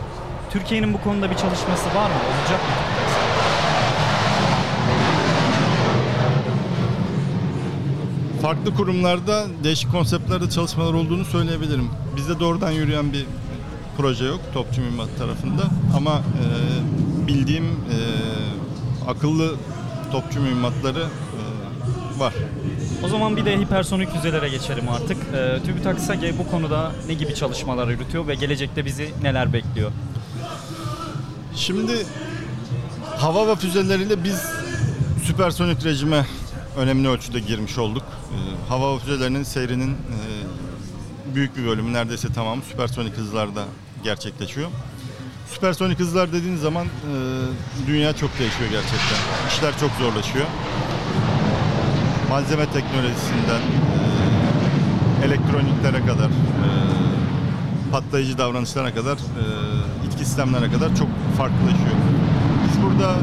Türkiye'nin 0.50 0.94
bu 0.94 1.00
konuda 1.02 1.30
bir 1.30 1.36
çalışması 1.36 1.86
var 1.94 2.10
mı? 2.10 2.16
Olacak 2.28 2.60
mı? 2.60 2.99
Farklı 8.42 8.74
kurumlarda 8.74 9.46
değişik 9.64 9.92
konseptlerde 9.92 10.50
çalışmalar 10.50 10.94
olduğunu 10.94 11.24
söyleyebilirim. 11.24 11.90
Bizde 12.16 12.40
doğrudan 12.40 12.70
yürüyen 12.70 13.12
bir 13.12 13.26
proje 13.96 14.24
yok 14.24 14.40
topçu 14.54 14.80
mühimmat 14.80 15.18
tarafında 15.18 15.62
ama 15.96 16.18
e, 16.18 17.26
bildiğim 17.26 17.64
e, 17.64 17.98
akıllı 19.08 19.54
topçu 20.12 20.40
mühimmatları 20.40 21.00
e, 21.00 22.20
var. 22.20 22.34
O 23.04 23.08
zaman 23.08 23.36
bir 23.36 23.44
de 23.44 23.58
hipersonik 23.58 24.12
füzelere 24.12 24.48
geçelim 24.48 24.88
artık. 24.88 25.16
Ee, 25.34 25.58
TÜBİTAK 25.66 26.00
SAGE 26.00 26.38
bu 26.38 26.50
konuda 26.50 26.92
ne 27.06 27.14
gibi 27.14 27.34
çalışmalar 27.34 27.88
yürütüyor 27.88 28.26
ve 28.28 28.34
gelecekte 28.34 28.84
bizi 28.84 29.10
neler 29.22 29.52
bekliyor? 29.52 29.90
Şimdi 31.56 31.92
hava 33.16 33.48
ve 33.48 33.56
füzeleriyle 33.56 34.24
biz 34.24 34.42
süpersonik 35.24 35.84
rejime 35.84 36.26
önemli 36.76 37.08
ölçüde 37.08 37.40
girmiş 37.40 37.78
olduk. 37.78 38.02
Ee, 38.02 38.68
hava 38.68 38.98
füzelerinin 38.98 39.42
seyrinin 39.42 39.90
e, 39.90 41.34
büyük 41.34 41.56
bir 41.56 41.66
bölümü 41.66 41.92
neredeyse 41.92 42.28
tamamı 42.28 42.62
süpersonik 42.62 43.16
hızlarda 43.16 43.64
gerçekleşiyor. 44.04 44.70
Süpersonik 45.52 45.98
hızlar 45.98 46.32
dediğiniz 46.32 46.60
zaman 46.60 46.86
e, 46.86 46.90
dünya 47.86 48.16
çok 48.16 48.38
değişiyor 48.38 48.70
gerçekten. 48.70 49.48
İşler 49.48 49.78
çok 49.80 49.90
zorlaşıyor. 49.90 50.46
Malzeme 52.30 52.66
teknolojisinden 52.66 53.60
e, 55.22 55.26
elektroniklere 55.26 56.06
kadar 56.06 56.30
patlayıcı 57.92 58.38
davranışlarına 58.38 58.94
kadar, 58.94 59.14
e, 59.16 59.44
itki 60.06 60.24
sistemlerine 60.24 60.72
kadar 60.72 60.96
çok 60.96 61.08
farklılaşıyor. 61.38 61.96
Biz 62.68 62.82
burada 62.82 63.16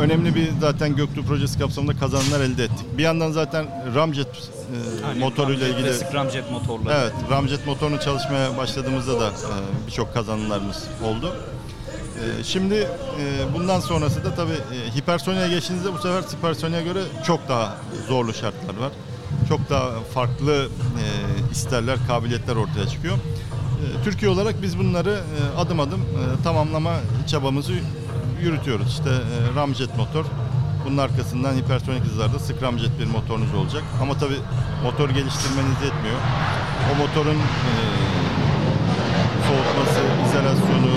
önemli 0.00 0.34
bir 0.34 0.48
zaten 0.60 0.96
Göktuğ 0.96 1.22
projesi 1.22 1.58
kapsamında 1.58 1.98
kazanımlar 1.98 2.40
elde 2.40 2.64
ettik. 2.64 2.86
Bir 2.98 3.02
yandan 3.02 3.30
zaten 3.30 3.66
Ramjet 3.94 4.26
e, 4.26 5.04
Hani 5.04 5.18
motoruyla 5.18 5.68
Ramjet, 5.68 5.80
ilgili 5.80 5.98
Klasik 5.98 6.14
Ramjet 6.14 6.50
motorları. 6.50 6.98
Evet, 7.00 7.12
Ramjet 7.30 7.66
motorunu 7.66 8.00
çalışmaya 8.00 8.56
başladığımızda 8.56 9.20
da 9.20 9.28
e, 9.28 9.86
birçok 9.86 10.14
kazanımlarımız 10.14 10.84
oldu. 11.04 11.36
E, 12.40 12.44
şimdi 12.44 12.74
e, 12.74 13.54
bundan 13.54 13.80
sonrası 13.80 14.24
da 14.24 14.34
tabii 14.34 14.52
e, 14.52 14.96
hipersoniğe 14.96 15.48
geçtiğinizde 15.48 15.92
bu 15.92 15.98
sefer 15.98 16.22
süpersoniğe 16.22 16.82
göre 16.82 17.02
çok 17.26 17.48
daha 17.48 17.76
zorlu 18.08 18.34
şartlar 18.34 18.76
var. 18.80 18.92
Çok 19.48 19.70
daha 19.70 19.90
farklı 20.14 20.68
e, 20.98 21.04
isterler, 21.52 21.98
kabiliyetler 22.08 22.56
ortaya 22.56 22.88
çıkıyor. 22.88 23.14
E, 23.16 24.04
Türkiye 24.04 24.30
olarak 24.30 24.62
biz 24.62 24.78
bunları 24.78 25.10
e, 25.10 25.58
adım 25.58 25.80
adım 25.80 26.00
e, 26.00 26.42
tamamlama 26.42 26.92
çabamızı 27.26 27.72
yürütüyoruz. 28.44 28.88
İşte 28.88 29.10
e, 29.10 29.54
Ramjet 29.56 29.96
motor, 29.96 30.24
bunun 30.84 30.96
arkasından 30.96 31.54
hipersonik 31.54 32.04
hızlarda 32.04 32.38
sık 32.38 32.62
ramjet 32.62 32.98
bir 33.00 33.06
motorunuz 33.06 33.54
olacak. 33.54 33.82
Ama 34.02 34.18
tabii 34.18 34.38
motor 34.82 35.10
geliştirmeniz 35.10 35.82
yetmiyor. 35.84 36.16
O 36.92 36.96
motorun 36.98 37.36
e, 37.36 37.38
soğutması, 39.46 40.00
izolasyonu, 40.26 40.92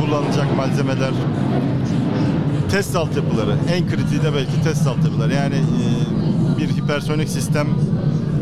kullanılacak 0.00 0.56
malzemeler, 0.56 1.12
test 2.70 2.96
altyapıları. 2.96 3.56
En 3.74 3.88
kritiği 3.88 4.22
de 4.22 4.34
belki 4.34 4.62
test 4.62 4.86
altyapıları. 4.86 5.34
Yani 5.34 5.56
e, 5.56 5.60
bir 6.58 6.68
hipersonik 6.68 7.28
sistem 7.28 7.68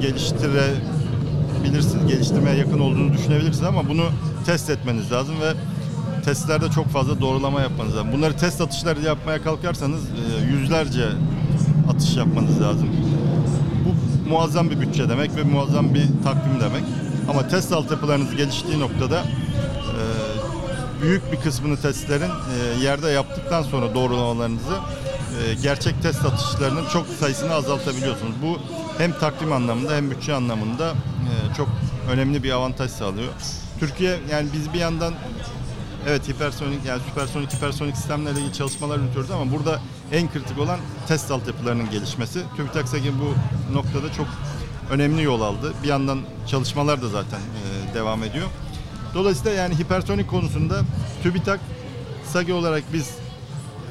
geliştirebilirsiniz, 0.01 2.07
geliştirmeye 2.09 2.57
yakın 2.57 2.79
olduğunu 2.79 3.13
düşünebilirsiniz 3.13 3.63
ama 3.63 3.89
bunu 3.89 4.05
test 4.47 4.71
etmeniz 4.71 5.13
lazım 5.13 5.35
ve 5.41 5.53
testlerde 6.27 6.71
çok 6.71 6.89
fazla 6.89 7.21
doğrulama 7.21 7.61
yapmanız 7.61 7.97
lazım. 7.97 8.13
Bunları 8.13 8.37
test 8.37 8.61
atışları 8.61 9.01
yapmaya 9.01 9.43
kalkarsanız 9.43 10.01
e, 10.01 10.53
yüzlerce 10.53 11.09
atış 11.91 12.17
yapmanız 12.17 12.61
lazım. 12.61 12.89
Bu 13.85 14.31
muazzam 14.31 14.71
bir 14.71 14.81
bütçe 14.81 15.09
demek 15.09 15.37
ve 15.37 15.43
muazzam 15.43 15.95
bir 15.95 16.07
takvim 16.25 16.61
demek. 16.61 16.85
Ama 17.31 17.49
test 17.49 17.73
altyapılarınız 17.73 18.37
geliştiği 18.37 18.81
noktada 18.81 19.21
e, 19.21 20.03
büyük 21.03 21.33
bir 21.33 21.37
kısmını 21.37 21.77
testlerin 21.77 22.31
e, 22.31 22.85
yerde 22.85 23.09
yaptıktan 23.09 23.63
sonra 23.63 23.95
doğrulamalarınızı 23.95 24.77
gerçek 25.63 26.03
test 26.03 26.25
atışlarının 26.25 26.89
çok 26.93 27.07
sayısını 27.21 27.55
azaltabiliyorsunuz. 27.55 28.33
Bu 28.43 28.59
hem 28.99 29.13
takvim 29.13 29.53
anlamında 29.53 29.97
hem 29.97 30.11
bütçe 30.11 30.35
anlamında 30.35 30.93
çok 31.57 31.69
önemli 32.11 32.43
bir 32.43 32.51
avantaj 32.51 32.91
sağlıyor. 32.91 33.33
Türkiye 33.81 34.19
yani 34.31 34.49
biz 34.53 34.73
bir 34.73 34.79
yandan 34.79 35.15
Evet 36.09 36.29
hipersonik 36.29 36.85
yani 36.85 37.03
süpersonik 37.09 37.53
hipersonik 37.53 37.97
sistemlerle 37.97 38.41
ilgili 38.41 38.53
çalışmalar 38.53 38.99
yürütüyoruz 38.99 39.31
ama 39.31 39.53
burada 39.53 39.81
en 40.13 40.33
kritik 40.33 40.59
olan 40.59 40.79
test 41.09 41.31
altyapılarının 41.31 41.91
gelişmesi. 41.91 42.43
TÜBİTAK 42.57 42.89
SAGE 42.89 43.11
bu 43.19 43.35
noktada 43.75 44.13
çok 44.13 44.27
önemli 44.91 45.23
yol 45.23 45.41
aldı. 45.41 45.73
Bir 45.83 45.89
yandan 45.89 46.21
çalışmalar 46.47 47.03
da 47.03 47.09
zaten 47.09 47.39
e, 47.39 47.95
devam 47.95 48.23
ediyor. 48.23 48.47
Dolayısıyla 49.15 49.53
yani 49.53 49.79
hipersonik 49.79 50.31
konusunda 50.31 50.81
TÜBİTAK 51.23 51.61
SAGE 52.25 52.55
olarak 52.55 52.83
biz 52.93 53.11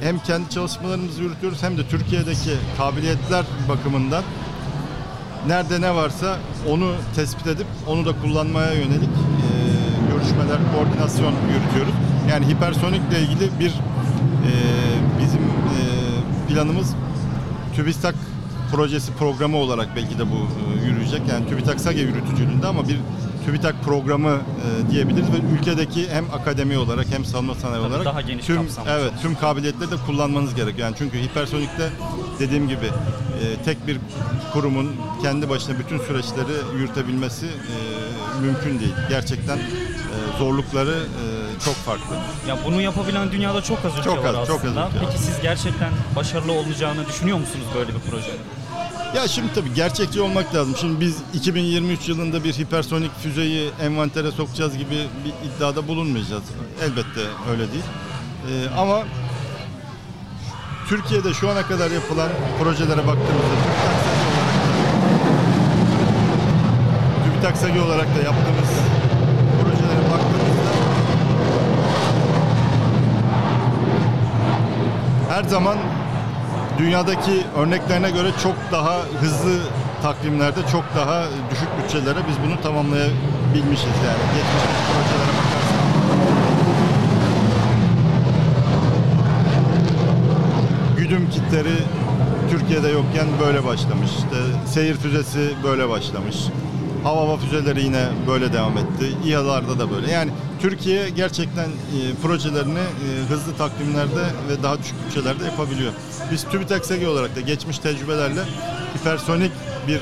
hem 0.01 0.19
kendi 0.19 0.49
çalışmalarımızı 0.49 1.21
yürütüyoruz 1.21 1.63
hem 1.63 1.77
de 1.77 1.87
Türkiye'deki 1.87 2.51
kabiliyetler 2.77 3.45
bakımından 3.69 4.23
nerede 5.47 5.81
ne 5.81 5.95
varsa 5.95 6.37
onu 6.69 6.93
tespit 7.15 7.47
edip 7.47 7.67
onu 7.87 8.05
da 8.05 8.21
kullanmaya 8.21 8.73
yönelik 8.73 9.09
e, 9.09 9.75
görüşmeler, 10.11 10.57
koordinasyon 10.75 11.31
yürütüyoruz. 11.31 12.04
Yani 12.29 12.47
hipersonikle 12.47 13.19
ilgili 13.21 13.59
bir 13.59 13.69
e, 13.69 14.51
bizim 15.21 15.41
e, 15.41 15.79
planımız 16.49 16.93
TÜBİTAK 17.75 18.15
projesi 18.71 19.13
programı 19.13 19.57
olarak 19.57 19.89
belki 19.95 20.19
de 20.19 20.31
bu 20.31 20.35
e, 20.35 20.85
yürüyecek. 20.85 21.21
Yani 21.29 21.49
TÜBİTAK 21.49 21.79
SAGE 21.79 22.01
yürütücülüğünde 22.01 22.67
ama 22.67 22.87
bir 22.87 22.97
TÜBİTAK 23.45 23.83
programı 23.83 24.29
e, 24.31 24.91
diyebiliriz 24.91 25.27
ve 25.31 25.37
ülkedeki 25.59 26.09
hem 26.09 26.25
akademi 26.33 26.77
olarak 26.77 27.05
hem 27.11 27.25
savunma 27.25 27.55
sanayi 27.55 27.81
Tabii 27.81 27.91
olarak 27.93 28.05
daha 28.05 28.21
geniş 28.21 28.45
tüm 28.45 28.55
kapsamlı 28.55 28.89
evet 28.89 29.11
tüm 29.21 29.35
kabiliyetleri 29.35 29.91
de 29.91 29.95
kullanmanız 30.05 30.55
gerekiyor. 30.55 30.87
Yani 30.87 30.95
çünkü 30.97 31.17
hipersonikte 31.17 31.89
dediğim 32.39 32.67
gibi 32.67 32.85
e, 32.85 33.63
tek 33.65 33.87
bir 33.87 33.97
kurumun 34.53 34.91
kendi 35.21 35.49
başına 35.49 35.79
bütün 35.79 35.97
süreçleri 35.99 36.77
yürütebilmesi 36.77 37.45
e, 37.45 37.75
mümkün 38.41 38.79
değil. 38.79 38.93
Gerçekten 39.09 39.57
e, 39.57 40.37
zorlukları 40.39 40.91
e, 40.95 41.34
çok 41.65 41.75
farklı. 41.75 42.15
Ya 42.47 42.57
bunu 42.65 42.81
yapabilen 42.81 43.31
dünyada 43.31 43.61
çok 43.61 43.85
az 43.85 43.91
ülke 43.93 44.03
Çok 44.03 44.23
var 44.23 44.33
az, 44.33 44.47
çok 44.47 44.55
az 44.55 44.65
aslında. 44.65 44.87
ülke 44.87 44.99
var. 44.99 45.05
Peki 45.11 45.23
siz 45.23 45.41
gerçekten 45.41 45.89
başarılı 46.15 46.51
olacağını 46.51 47.07
düşünüyor 47.07 47.37
musunuz 47.37 47.65
böyle 47.75 47.89
bir 47.95 47.99
projenin? 47.99 48.39
Ya 49.15 49.27
şimdi 49.27 49.53
tabii 49.53 49.73
gerçekçi 49.73 50.21
olmak 50.21 50.55
lazım. 50.55 50.75
Şimdi 50.79 50.99
biz 51.01 51.17
2023 51.33 52.09
yılında 52.09 52.43
bir 52.43 52.53
hipersonik 52.53 53.11
füzeyi 53.23 53.69
envantere 53.81 54.31
sokacağız 54.31 54.77
gibi 54.77 54.95
bir 55.25 55.47
iddiada 55.49 55.87
bulunmayacağız. 55.87 56.43
Elbette 56.83 57.21
öyle 57.51 57.71
değil. 57.71 57.83
Ee, 58.51 58.69
ama 58.77 59.03
Türkiye'de 60.89 61.33
şu 61.33 61.49
ana 61.49 61.61
kadar 61.61 61.91
yapılan 61.91 62.29
projelere 62.63 63.07
baktığımızda 63.07 63.55
TÜBİTAK 67.25 67.57
SAGE 67.57 67.81
olarak 67.81 68.07
da 68.15 68.19
yaptığımız 68.21 68.69
her 75.35 75.43
zaman 75.43 75.77
dünyadaki 76.77 77.43
örneklerine 77.57 78.11
göre 78.11 78.27
çok 78.43 78.55
daha 78.71 78.97
hızlı 79.19 79.59
takvimlerde 80.01 80.59
çok 80.71 80.83
daha 80.95 81.25
düşük 81.51 81.67
bütçelere 81.83 82.19
biz 82.27 82.35
bunu 82.45 82.61
tamamlayabilmişiz 82.61 83.95
yani. 84.05 84.23
Geçmişteki 84.35 84.83
projelere 84.91 85.33
bakarsak. 85.37 85.79
Güdüm 90.97 91.29
kitleri 91.29 91.77
Türkiye'de 92.51 92.87
yokken 92.87 93.27
böyle 93.45 93.65
başlamış. 93.65 94.11
İşte 94.11 94.37
seyir 94.65 94.95
füzesi 94.95 95.53
böyle 95.63 95.89
başlamış. 95.89 96.35
Hava 97.05 97.21
hava 97.21 97.37
füzeleri 97.37 97.83
yine 97.83 98.07
böyle 98.27 98.53
devam 98.53 98.77
etti. 98.77 99.17
İHA'larda 99.25 99.79
da 99.79 99.91
böyle. 99.91 100.11
Yani 100.11 100.31
Türkiye 100.61 101.09
gerçekten 101.09 101.65
e, 101.65 102.13
projelerini 102.23 102.79
e, 102.79 103.29
hızlı 103.29 103.55
takvimlerde 103.57 104.23
ve 104.49 104.63
daha 104.63 104.79
düşük 104.79 104.95
bütçelerde 105.05 105.45
yapabiliyor. 105.45 105.93
Biz 106.31 106.43
TÜBİTAK 106.43 106.85
SEGE 106.85 107.07
olarak 107.07 107.35
da 107.35 107.41
geçmiş 107.41 107.79
tecrübelerle 107.79 108.41
hipersonik 108.97 109.51
bir 109.87 109.95
e, 109.95 110.01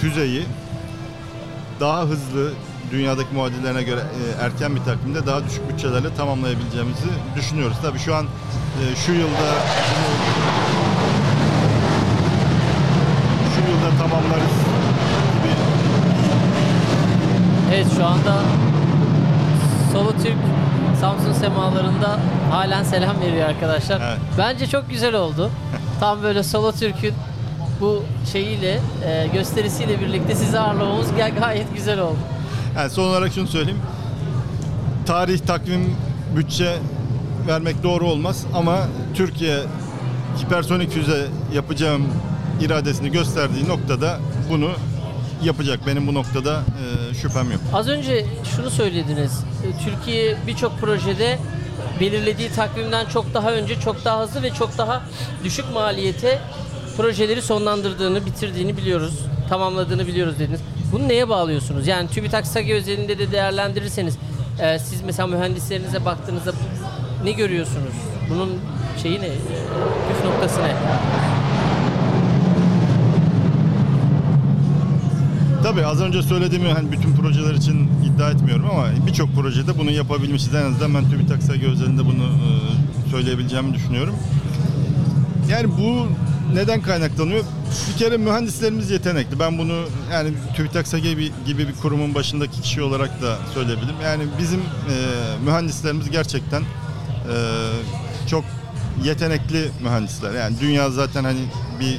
füzeyi 0.00 0.44
daha 1.80 2.02
hızlı 2.02 2.52
dünyadaki 2.90 3.34
muadillerine 3.34 3.82
göre 3.82 4.00
e, 4.00 4.44
erken 4.44 4.76
bir 4.76 4.80
takvimde 4.80 5.26
daha 5.26 5.44
düşük 5.44 5.68
bütçelerle 5.68 6.14
tamamlayabileceğimizi 6.14 7.08
düşünüyoruz. 7.36 7.76
Tabii 7.82 7.98
şu 7.98 8.14
an 8.14 8.24
e, 8.24 8.96
şu 9.06 9.12
yılda 9.12 9.54
şu 13.54 13.70
yılda 13.70 13.98
tamamlarız 13.98 14.71
Evet 17.74 17.86
şu 17.96 18.06
anda 18.06 18.38
Solo 19.92 20.10
Türk 20.12 20.36
Samsun 21.00 21.32
semalarında 21.32 22.18
halen 22.50 22.82
selam 22.82 23.20
veriyor 23.20 23.48
arkadaşlar. 23.48 24.00
Evet. 24.00 24.18
Bence 24.38 24.66
çok 24.66 24.90
güzel 24.90 25.14
oldu. 25.14 25.50
Tam 26.00 26.22
böyle 26.22 26.42
Solo 26.42 26.72
Türk'ün 26.72 27.14
bu 27.80 28.02
şeyiyle 28.32 28.80
e, 29.06 29.26
gösterisiyle 29.32 30.00
birlikte 30.00 30.34
sizi 30.34 30.58
ağırlamamız 30.58 31.06
gay- 31.16 31.34
gayet 31.34 31.74
güzel 31.74 32.00
oldu. 32.00 32.18
Yani 32.76 32.90
son 32.90 33.08
olarak 33.08 33.32
şunu 33.32 33.46
söyleyeyim. 33.46 33.80
Tarih, 35.06 35.38
takvim, 35.38 35.96
bütçe 36.36 36.76
vermek 37.48 37.82
doğru 37.82 38.06
olmaz 38.06 38.46
ama 38.54 38.78
Türkiye 39.14 39.58
hipersonik 40.44 40.90
füze 40.90 41.26
yapacağım 41.54 42.02
iradesini 42.60 43.10
gösterdiği 43.12 43.68
noktada 43.68 44.18
bunu 44.50 44.70
yapacak. 45.44 45.86
Benim 45.86 46.06
bu 46.06 46.14
noktada 46.14 46.62
e, 47.10 47.14
şüphem 47.14 47.50
yok. 47.50 47.60
Az 47.72 47.88
önce 47.88 48.26
şunu 48.56 48.70
söylediniz. 48.70 49.44
E, 49.64 49.84
Türkiye 49.84 50.36
birçok 50.46 50.78
projede 50.78 51.38
belirlediği 52.00 52.50
takvimden 52.52 53.06
çok 53.06 53.34
daha 53.34 53.52
önce, 53.52 53.80
çok 53.80 54.04
daha 54.04 54.22
hızlı 54.22 54.42
ve 54.42 54.50
çok 54.50 54.78
daha 54.78 55.02
düşük 55.44 55.64
maliyete 55.74 56.38
projeleri 56.96 57.42
sonlandırdığını, 57.42 58.26
bitirdiğini 58.26 58.76
biliyoruz. 58.76 59.18
Tamamladığını 59.48 60.06
biliyoruz 60.06 60.38
dediniz. 60.38 60.60
Bunu 60.92 61.08
neye 61.08 61.28
bağlıyorsunuz? 61.28 61.86
Yani 61.86 62.08
TÜBİTAK 62.08 62.46
SAGE 62.46 62.74
özelinde 62.74 63.18
de 63.18 63.32
değerlendirirseniz 63.32 64.18
e, 64.60 64.78
siz 64.78 65.02
mesela 65.02 65.26
mühendislerinize 65.26 66.04
baktığınızda 66.04 66.52
ne 67.24 67.32
görüyorsunuz? 67.32 67.92
Bunun 68.30 68.58
şeyi 69.02 69.20
ne? 69.20 69.28
Püf 70.08 70.24
noktası 70.24 70.62
ne? 70.62 70.72
Tabii 75.72 75.86
az 75.86 76.00
önce 76.00 76.22
söylediğimi 76.22 76.68
hani 76.68 76.92
bütün 76.92 77.14
projeler 77.16 77.54
için 77.54 77.90
iddia 78.04 78.30
etmiyorum 78.30 78.70
ama 78.70 78.86
birçok 79.06 79.34
projede 79.34 79.78
bunu 79.78 79.90
yapabilmişiz. 79.90 80.54
En 80.54 80.62
azından 80.62 80.94
ben 80.94 81.10
TÜBİTAK 81.10 81.42
SAGE 81.42 81.66
özelinde 81.66 82.04
bunu 82.06 82.24
e, 82.24 83.10
söyleyebileceğimi 83.10 83.74
düşünüyorum. 83.74 84.14
Yani 85.50 85.68
bu 85.78 86.06
neden 86.54 86.82
kaynaklanıyor? 86.82 87.44
Bir 87.92 87.98
kere 87.98 88.16
mühendislerimiz 88.16 88.90
yetenekli. 88.90 89.38
Ben 89.40 89.58
bunu 89.58 89.84
yani 90.12 90.30
TÜBİTAK 90.56 90.88
SAGE 90.88 91.10
gibi- 91.10 91.32
gibi 91.46 91.68
bir 91.68 91.72
kurumun 91.74 92.14
başındaki 92.14 92.60
kişi 92.60 92.82
olarak 92.82 93.22
da 93.22 93.38
söyleyebilirim. 93.54 93.96
Yani 94.04 94.22
bizim 94.38 94.60
e, 94.60 94.94
mühendislerimiz 95.44 96.10
gerçekten 96.10 96.60
e, 96.62 96.66
çok 98.26 98.44
yetenekli 99.04 99.70
mühendisler. 99.82 100.32
Yani 100.34 100.56
dünya 100.60 100.90
zaten 100.90 101.24
hani 101.24 101.40
bir 101.80 101.98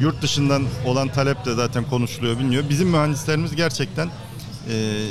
Yurt 0.00 0.22
dışından 0.22 0.62
olan 0.86 1.08
talep 1.08 1.44
de 1.44 1.54
zaten 1.54 1.84
konuşuluyor, 1.84 2.38
biliniyor. 2.38 2.64
Bizim 2.68 2.88
mühendislerimiz 2.88 3.56
gerçekten 3.56 4.06
e, 4.06 5.06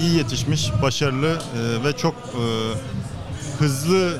iyi 0.00 0.16
yetişmiş, 0.16 0.70
başarılı 0.82 1.28
e, 1.28 1.84
ve 1.84 1.96
çok 1.96 2.14
e, 2.14 2.44
hızlı 3.58 4.18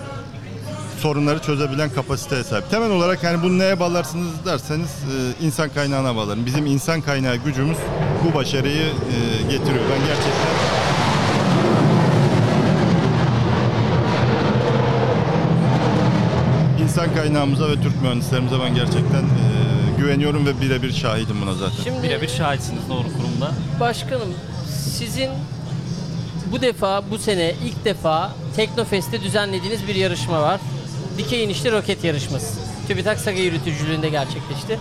sorunları 0.98 1.38
çözebilen 1.38 1.90
kapasiteye 1.90 2.44
sahip. 2.44 2.70
Temel 2.70 2.90
olarak 2.90 3.22
yani 3.22 3.42
bunu 3.42 3.58
neye 3.58 3.80
bağlarsınız 3.80 4.44
derseniz 4.46 4.88
e, 4.88 5.44
insan 5.46 5.68
kaynağına 5.68 6.16
bağlarım. 6.16 6.46
Bizim 6.46 6.66
insan 6.66 7.00
kaynağı 7.00 7.36
gücümüz 7.36 7.78
bu 8.24 8.34
başarıyı 8.34 8.86
e, 8.86 9.42
getiriyor. 9.42 9.84
Ben 9.90 10.06
gerçekten 10.06 10.56
insan 16.82 17.14
kaynağımıza 17.14 17.68
ve 17.68 17.74
Türk 17.74 18.02
mühendislerimize 18.02 18.56
ben 18.60 18.74
gerçekten 18.74 19.22
e, 19.22 19.55
güveniyorum 19.98 20.46
ve 20.46 20.60
birebir 20.60 20.92
şahidim 20.92 21.42
buna 21.42 21.54
zaten. 21.54 21.84
Şimdi 21.84 22.02
Birebir 22.02 22.28
şahitsiniz 22.28 22.88
doğru 22.88 23.02
kurumda. 23.02 23.50
başkanım 23.80 24.34
sizin 24.92 25.30
bu 26.52 26.60
defa 26.62 27.10
bu 27.10 27.18
sene 27.18 27.54
ilk 27.64 27.84
defa 27.84 28.32
Teknofest'te 28.56 29.22
düzenlediğiniz 29.22 29.88
bir 29.88 29.94
yarışma 29.94 30.42
var. 30.42 30.60
Dikey 31.18 31.44
inişli 31.44 31.72
roket 31.72 32.04
yarışması. 32.04 32.46
TÜBİTAK 32.88 33.18
SAGA 33.18 33.38
yürütücülüğünde 33.40 34.08
gerçekleşti. 34.08 34.78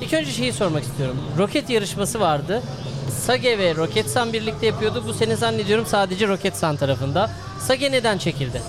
İlk 0.00 0.12
önce 0.12 0.30
şeyi 0.32 0.52
sormak 0.52 0.84
istiyorum. 0.84 1.16
Roket 1.38 1.70
yarışması 1.70 2.20
vardı. 2.20 2.62
SAGE 3.26 3.58
ve 3.58 3.74
Roketsan 3.74 4.32
birlikte 4.32 4.66
yapıyordu. 4.66 5.04
Bu 5.06 5.14
sene 5.14 5.36
zannediyorum 5.36 5.86
sadece 5.86 6.28
Roketsan 6.28 6.76
tarafında. 6.76 7.30
SAGE 7.66 7.92
neden 7.92 8.18
çekildi? 8.18 8.62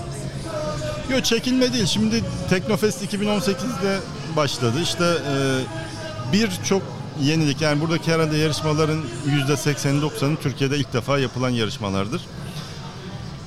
Yok 1.12 1.26
çekilme 1.26 1.74
değil. 1.74 1.86
Şimdi 1.86 2.24
Teknofest 2.50 3.04
2018'de 3.14 4.00
başladı. 4.36 4.78
İşte 4.84 5.04
e, 5.04 5.36
birçok 6.34 6.82
yenilik 7.22 7.62
yani 7.62 7.82
buradaki 7.82 8.14
herhalde 8.14 8.38
yarışmaların 8.38 9.00
%80'i 9.48 10.02
90'ı 10.02 10.36
Türkiye'de 10.42 10.78
ilk 10.78 10.94
defa 10.94 11.20
yapılan 11.20 11.50
yarışmalardır. 11.50 12.22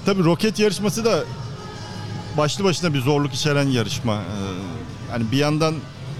Tabii 0.07 0.25
roket 0.25 0.59
yarışması 0.59 1.05
da 1.05 1.25
başlı 2.37 2.65
başına 2.65 2.95
bir 2.95 3.01
zorluk 3.01 3.35
içeren 3.35 3.69
yarışma. 3.69 4.15
Ee, 4.15 5.13
Yani 5.13 5.25
bir 5.33 5.37
yandan 5.37 5.75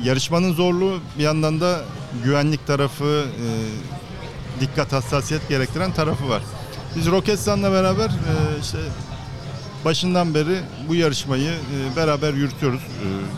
yarışmanın 0.05 0.55
zorluğu, 0.55 1.01
bir 1.19 1.23
yandan 1.23 1.61
da 1.61 1.81
güvenlik 2.25 2.67
tarafı, 2.67 3.25
e, 3.27 4.61
dikkat 4.61 4.93
hassasiyet 4.93 5.49
gerektiren 5.49 5.93
tarafı 5.93 6.29
var. 6.29 6.43
Biz 6.97 7.07
Roketsan'la 7.07 7.73
beraber 7.73 8.09
e, 8.09 8.61
işte 8.63 8.79
başından 9.85 10.35
beri 10.35 10.61
bu 10.89 10.95
yarışmayı 10.95 11.51
e, 11.53 11.97
beraber 11.97 12.35
yürütüyoruz. 12.35 12.81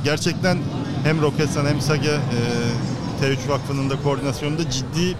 Gerçekten 0.05 0.59
hem 1.05 1.23
Roketsan 1.23 1.67
hem 1.67 1.81
SAGE 1.81 2.19
T3 3.23 3.49
Vakfı'nın 3.49 3.91
da 3.91 4.03
koordinasyonunda 4.03 4.71
ciddi 4.71 5.17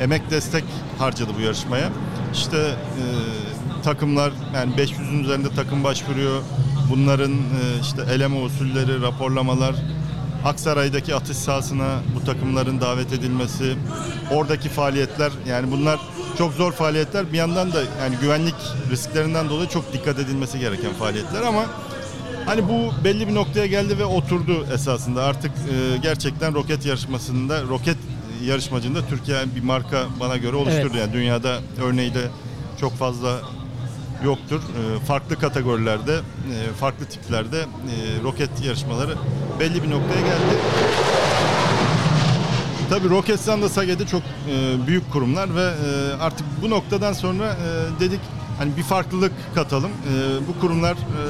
emek 0.00 0.30
destek 0.30 0.64
harcadı 0.98 1.30
bu 1.38 1.40
yarışmaya. 1.40 1.90
İşte 2.32 2.56
e, 2.56 3.02
takımlar 3.82 4.32
yani 4.54 4.74
500'ün 4.74 5.24
üzerinde 5.24 5.48
takım 5.54 5.84
başvuruyor. 5.84 6.42
Bunların 6.90 7.32
e, 7.32 7.80
işte 7.82 8.02
eleme 8.12 8.36
usulleri, 8.36 9.02
raporlamalar, 9.02 9.74
Aksaray'daki 10.44 11.14
atış 11.14 11.36
sahasına 11.36 12.00
bu 12.14 12.24
takımların 12.24 12.80
davet 12.80 13.12
edilmesi, 13.12 13.76
oradaki 14.30 14.68
faaliyetler 14.68 15.32
yani 15.48 15.70
bunlar 15.70 16.00
çok 16.38 16.52
zor 16.52 16.72
faaliyetler. 16.72 17.32
Bir 17.32 17.38
yandan 17.38 17.72
da 17.72 17.82
yani 18.00 18.16
güvenlik 18.20 18.54
risklerinden 18.90 19.48
dolayı 19.48 19.68
çok 19.68 19.92
dikkat 19.92 20.18
edilmesi 20.18 20.58
gereken 20.58 20.92
faaliyetler 20.92 21.42
ama 21.42 21.64
hani 22.46 22.68
bu 22.68 23.04
belli 23.04 23.28
bir 23.28 23.34
noktaya 23.34 23.66
geldi 23.66 23.98
ve 23.98 24.04
oturdu 24.04 24.66
esasında. 24.74 25.24
Artık 25.24 25.50
e, 25.50 25.96
gerçekten 25.96 26.54
roket 26.54 26.86
yarışmasında 26.86 27.62
roket 27.62 27.96
yarışmacında 28.44 29.06
Türkiye 29.06 29.38
bir 29.56 29.62
marka 29.62 30.04
bana 30.20 30.36
göre 30.36 30.56
oluşturdu. 30.56 30.88
Evet. 30.90 31.00
Yani 31.00 31.12
dünyada 31.12 31.58
örneği 31.82 32.14
de 32.14 32.28
çok 32.80 32.96
fazla 32.96 33.40
yoktur. 34.24 34.60
E, 34.60 35.04
farklı 35.04 35.38
kategorilerde, 35.38 36.14
e, 36.14 36.72
farklı 36.80 37.06
tiplerde 37.06 37.58
e, 37.60 37.64
roket 38.24 38.64
yarışmaları 38.64 39.14
belli 39.60 39.82
bir 39.82 39.90
noktaya 39.90 40.20
geldi. 40.20 40.56
Tabii 42.90 43.08
Roketsan 43.08 43.62
da 43.62 43.68
Sage'de 43.68 44.06
çok 44.06 44.22
e, 44.22 44.86
büyük 44.86 45.12
kurumlar 45.12 45.54
ve 45.54 45.62
e, 45.62 46.12
artık 46.20 46.46
bu 46.62 46.70
noktadan 46.70 47.12
sonra 47.12 47.46
e, 47.46 48.00
dedik 48.00 48.20
hani 48.58 48.76
bir 48.76 48.82
farklılık 48.82 49.32
katalım. 49.54 49.90
E, 49.90 50.48
bu 50.48 50.60
kurumlar 50.60 50.92
e, 50.92 51.22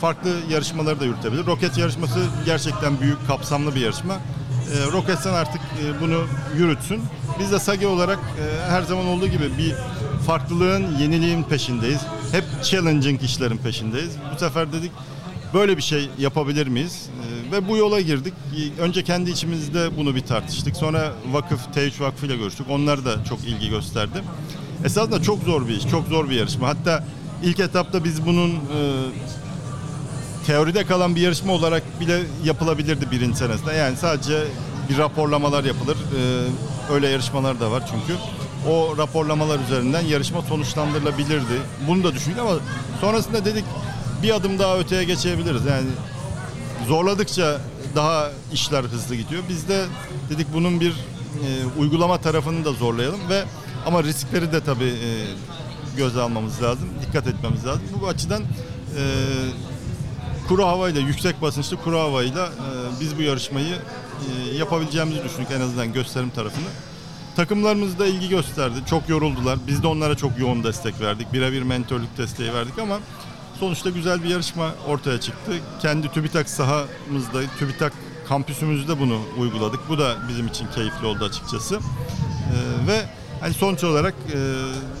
farklı 0.00 0.30
yarışmaları 0.50 1.00
da 1.00 1.04
yürütebilir. 1.04 1.46
Roket 1.46 1.78
yarışması 1.78 2.18
gerçekten 2.46 3.00
büyük, 3.00 3.26
kapsamlı 3.26 3.74
bir 3.74 3.80
yarışma. 3.80 4.14
E, 4.14 4.92
Roketsan 4.92 5.34
artık 5.34 5.60
bunu 6.00 6.24
yürütsün. 6.58 7.00
Biz 7.38 7.52
de 7.52 7.58
Sage 7.58 7.86
olarak 7.86 8.18
e, 8.18 8.70
her 8.70 8.82
zaman 8.82 9.06
olduğu 9.06 9.26
gibi 9.26 9.58
bir 9.58 9.74
farklılığın, 10.26 10.98
yeniliğin 10.98 11.42
peşindeyiz. 11.42 12.00
Hep 12.32 12.44
challenging 12.64 13.22
işlerin 13.22 13.56
peşindeyiz. 13.56 14.10
Bu 14.34 14.38
sefer 14.38 14.72
dedik 14.72 14.92
böyle 15.54 15.76
bir 15.76 15.82
şey 15.82 16.08
yapabilir 16.18 16.66
miyiz? 16.66 17.08
E, 17.48 17.52
ve 17.52 17.68
bu 17.68 17.76
yola 17.76 18.00
girdik. 18.00 18.34
E, 18.78 18.80
Önce 18.80 19.04
kendi 19.04 19.30
içimizde 19.30 19.96
bunu 19.96 20.14
bir 20.14 20.20
tartıştık. 20.20 20.76
Sonra 20.76 21.12
vakıf, 21.32 21.60
T3 21.76 22.00
Vakfı 22.00 22.26
ile 22.26 22.36
görüştük. 22.36 22.66
Onlar 22.70 23.04
da 23.04 23.24
çok 23.24 23.40
ilgi 23.44 23.70
gösterdi. 23.70 24.22
Esasında 24.84 25.22
çok 25.22 25.42
zor 25.42 25.68
bir 25.68 25.76
iş, 25.76 25.88
çok 25.88 26.08
zor 26.08 26.30
bir 26.30 26.34
yarışma. 26.36 26.68
Hatta 26.68 27.04
ilk 27.42 27.60
etapta 27.60 28.04
biz 28.04 28.26
bunun 28.26 28.50
teoride 30.48 30.86
kalan 30.86 31.16
bir 31.16 31.20
yarışma 31.20 31.52
olarak 31.52 32.00
bile 32.00 32.22
yapılabilirdi 32.44 33.10
birinci 33.10 33.38
senesinde. 33.38 33.72
Yani 33.74 33.96
sadece 33.96 34.44
bir 34.88 34.98
raporlamalar 34.98 35.64
yapılır. 35.64 35.96
Ee, 35.96 36.92
öyle 36.94 37.08
yarışmalar 37.08 37.60
da 37.60 37.70
var 37.70 37.82
çünkü. 37.90 38.20
O 38.70 38.98
raporlamalar 38.98 39.58
üzerinden 39.60 40.00
yarışma 40.00 40.42
sonuçlandırılabilirdi. 40.42 41.62
Bunu 41.88 42.04
da 42.04 42.14
düşündük 42.14 42.38
ama 42.38 42.50
sonrasında 43.00 43.44
dedik 43.44 43.64
bir 44.22 44.34
adım 44.34 44.58
daha 44.58 44.78
öteye 44.78 45.04
geçebiliriz. 45.04 45.64
Yani 45.64 45.86
zorladıkça 46.86 47.60
daha 47.96 48.30
işler 48.52 48.84
hızlı 48.84 49.14
gidiyor. 49.14 49.42
Biz 49.48 49.68
de 49.68 49.84
dedik 50.30 50.46
bunun 50.54 50.80
bir 50.80 50.90
e, 50.90 51.48
uygulama 51.78 52.18
tarafını 52.18 52.64
da 52.64 52.72
zorlayalım 52.72 53.20
ve 53.28 53.44
ama 53.86 54.02
riskleri 54.02 54.52
de 54.52 54.60
tabii 54.60 54.84
e, 54.84 55.10
göze 55.96 56.20
almamız 56.20 56.62
lazım, 56.62 56.88
dikkat 57.06 57.26
etmemiz 57.26 57.66
lazım. 57.66 57.82
Bu 58.00 58.06
açıdan 58.08 58.42
e, 58.42 59.02
kuru 60.48 60.66
havayla, 60.66 61.00
yüksek 61.00 61.42
basınçlı 61.42 61.76
kuru 61.76 61.98
havayla 61.98 62.46
e, 62.46 63.00
biz 63.00 63.18
bu 63.18 63.22
yarışmayı 63.22 63.74
e, 63.74 64.56
yapabileceğimizi 64.56 65.24
düşündük 65.24 65.50
en 65.50 65.60
azından 65.60 65.92
gösterim 65.92 66.30
tarafını. 66.30 66.66
Takımlarımız 67.36 67.98
da 67.98 68.06
ilgi 68.06 68.28
gösterdi. 68.28 68.74
Çok 68.90 69.08
yoruldular. 69.08 69.58
Biz 69.66 69.82
de 69.82 69.86
onlara 69.86 70.16
çok 70.16 70.38
yoğun 70.38 70.64
destek 70.64 71.00
verdik. 71.00 71.32
Birebir 71.32 71.62
mentörlük 71.62 72.18
desteği 72.18 72.54
verdik 72.54 72.78
ama 72.78 72.98
sonuçta 73.60 73.90
güzel 73.90 74.22
bir 74.24 74.28
yarışma 74.28 74.74
ortaya 74.86 75.20
çıktı. 75.20 75.52
Kendi 75.82 76.12
TÜBİTAK 76.12 76.48
sahamızda, 76.48 77.40
TÜBİTAK 77.58 77.92
kampüsümüzde 78.28 79.00
bunu 79.00 79.20
uyguladık. 79.38 79.80
Bu 79.88 79.98
da 79.98 80.16
bizim 80.28 80.46
için 80.46 80.66
keyifli 80.74 81.06
oldu 81.06 81.24
açıkçası. 81.24 81.74
E, 81.74 81.78
ve 82.86 83.04
hani 83.40 83.54
sonuç 83.54 83.84
olarak 83.84 84.14
e, 84.14 84.38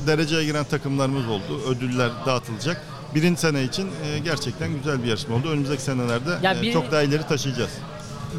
dereceye 0.06 0.44
giren 0.44 0.64
takımlarımız 0.64 1.28
oldu. 1.28 1.60
Ödüller 1.68 2.10
dağıtılacak. 2.26 2.97
Birinci 3.14 3.40
sene 3.40 3.62
için 3.62 3.86
e, 4.04 4.18
gerçekten 4.18 4.74
güzel 4.74 5.02
bir 5.02 5.08
yarışma 5.08 5.36
oldu. 5.36 5.48
Önümüzdeki 5.50 5.82
senelerde 5.82 6.30
Ya 6.42 6.54
e, 6.54 6.62
bir- 6.62 6.72
çok 6.72 6.92
daha 6.92 7.02
ileri 7.02 7.22
taşıyacağız. 7.26 7.70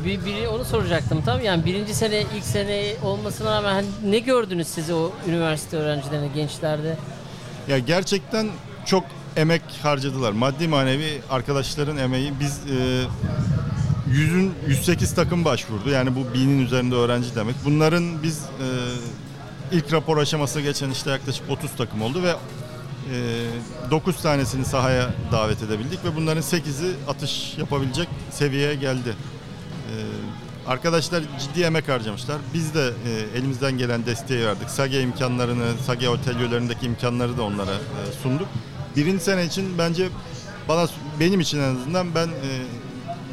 Bir, 0.06 0.26
biri 0.26 0.48
onu 0.48 0.66
soracaktım 0.66 1.22
tam 1.26 1.42
yani 1.42 1.66
birinci 1.66 1.94
sene 1.96 2.24
ilk 2.38 2.44
sene 2.44 2.94
olmasına 3.04 3.52
rağmen 3.56 3.74
hani 3.74 3.88
ne 4.06 4.20
gördünüz 4.20 4.68
siz 4.68 4.90
o 4.92 5.12
üniversite 5.28 5.78
öğrencilerine 5.78 6.28
gençlerde? 6.36 6.98
Ya 7.68 7.80
gerçekten 7.80 8.48
çok 8.86 9.04
emek 9.38 9.62
harcadılar. 9.84 10.32
Maddi 10.32 10.68
manevi 10.68 11.22
arkadaşların 11.30 11.98
emeği. 11.98 12.34
Biz 12.40 12.58
e, 12.58 13.04
yüzün 14.12 14.54
108 14.68 15.16
takım 15.16 15.46
başvurdu. 15.46 15.90
Yani 15.90 16.16
bu 16.16 16.34
binin 16.34 16.66
üzerinde 16.66 16.96
öğrenci 16.96 17.36
demek. 17.36 17.56
Bunların 17.66 18.24
biz 18.24 18.38
e, 18.40 18.68
ilk 19.72 19.94
rapor 19.94 20.18
aşaması 20.18 20.62
geçen 20.62 20.90
işte 20.90 21.10
yaklaşık 21.12 21.50
30 21.50 21.72
takım 21.78 22.02
oldu 22.02 22.24
ve 22.24 22.36
9 23.92 24.22
tanesini 24.22 24.66
sahaya 24.66 25.10
davet 25.32 25.64
edebildik 25.64 26.06
ve 26.06 26.16
bunların 26.16 26.42
8'i 26.42 26.96
atış 27.08 27.58
yapabilecek 27.58 28.08
seviyeye 28.32 28.76
geldi. 28.76 29.16
E, 29.90 29.94
arkadaşlar 30.68 31.24
ciddi 31.40 31.62
emek 31.62 31.90
harcamışlar. 31.90 32.38
Biz 32.54 32.74
de 32.74 32.94
e, 33.06 33.38
elimizden 33.38 33.78
gelen 33.78 34.06
desteği 34.06 34.46
verdik. 34.46 34.70
SAGE 34.70 35.02
imkanlarını, 35.02 35.66
SAGE 35.86 36.10
otelyolarındaki 36.10 36.86
imkanları 36.86 37.38
da 37.38 37.44
onlara 37.44 37.72
e, 37.74 38.22
sunduk. 38.24 38.48
Birinci 38.96 39.24
sene 39.24 39.46
için 39.46 39.78
bence 39.78 40.10
bana 40.68 40.88
benim 41.20 41.40
için 41.40 41.60
en 41.60 41.76
azından 41.76 42.16
ben 42.16 42.28
e, 42.28 42.50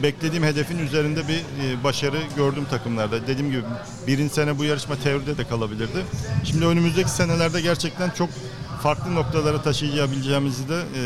beklediğim 0.02 0.44
hedefin 0.44 0.79
üzerinde 0.79 1.20
bir 1.29 1.44
başarı 1.85 2.18
gördüm 2.37 2.66
takımlarda. 2.70 3.26
Dediğim 3.26 3.50
gibi 3.50 3.62
birinci 4.07 4.35
sene 4.35 4.59
bu 4.59 4.64
yarışma 4.64 4.96
teoride 4.96 5.38
de 5.38 5.44
kalabilirdi. 5.44 6.05
Şimdi 6.44 6.66
önümüzdeki 6.66 7.11
senelerde 7.11 7.61
gerçekten 7.61 8.11
çok 8.11 8.29
farklı 8.87 9.14
noktalara 9.14 9.62
taşıyabileceğimizi 9.62 10.68
de 10.68 10.75
e, 10.75 11.01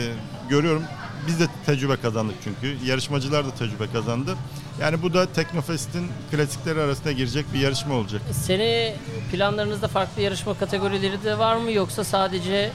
görüyorum. 0.48 0.82
Biz 1.26 1.40
de 1.40 1.46
tecrübe 1.66 1.96
kazandık 1.96 2.36
çünkü. 2.44 2.76
Yarışmacılar 2.84 3.46
da 3.46 3.50
tecrübe 3.50 3.86
kazandı. 3.92 4.36
Yani 4.80 5.02
bu 5.02 5.14
da 5.14 5.26
Teknofest'in 5.26 6.06
klasikleri 6.30 6.80
arasına 6.80 7.12
girecek 7.12 7.46
bir 7.54 7.58
yarışma 7.58 7.94
olacak. 7.94 8.22
Sene 8.32 8.96
planlarınızda 9.32 9.88
farklı 9.88 10.22
yarışma 10.22 10.58
kategorileri 10.58 11.24
de 11.24 11.38
var 11.38 11.56
mı 11.56 11.72
yoksa 11.72 12.04
sadece 12.04 12.70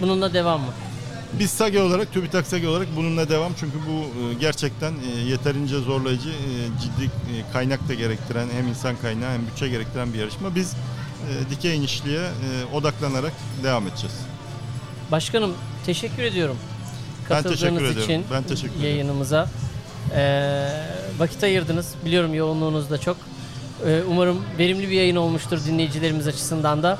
bununla 0.00 0.34
devam 0.34 0.60
mı? 0.60 0.72
Biz 1.32 1.50
SAGE 1.50 1.82
olarak, 1.82 2.12
TÜBİTAK 2.12 2.46
SAGE 2.46 2.68
olarak 2.68 2.88
bununla 2.96 3.28
devam. 3.28 3.52
Çünkü 3.60 3.78
bu 3.88 4.20
e, 4.20 4.34
gerçekten 4.34 4.92
e, 4.92 5.20
yeterince 5.20 5.78
zorlayıcı, 5.78 6.28
e, 6.28 6.34
ciddi 6.82 7.10
kaynak 7.52 7.88
da 7.88 7.94
gerektiren, 7.94 8.48
hem 8.56 8.68
insan 8.68 8.96
kaynağı 8.96 9.32
hem 9.32 9.46
bütçe 9.46 9.68
gerektiren 9.68 10.12
bir 10.12 10.18
yarışma. 10.18 10.54
Biz 10.54 10.76
dikey 11.50 11.76
inişliğe 11.76 12.20
odaklanarak 12.72 13.32
devam 13.62 13.86
edeceğiz. 13.86 14.29
Başkanım 15.10 15.54
teşekkür 15.86 16.22
ediyorum. 16.22 16.56
Ben 17.22 17.28
Katıldığınız 17.28 17.60
teşekkür 17.60 17.76
ediyorum. 17.84 18.02
için 18.02 18.24
Ben 18.32 18.42
teşekkür 18.42 18.74
ederim. 18.74 18.84
yayınımıza. 18.84 19.48
Ee, 20.16 20.68
vakit 21.18 21.44
ayırdınız. 21.44 21.94
Biliyorum 22.04 22.34
yoğunluğunuz 22.34 22.90
da 22.90 22.98
çok. 22.98 23.16
Ee, 23.86 24.00
umarım 24.08 24.44
verimli 24.58 24.82
bir 24.90 24.94
yayın 24.94 25.16
olmuştur 25.16 25.60
dinleyicilerimiz 25.66 26.26
açısından 26.28 26.82
da. 26.82 26.98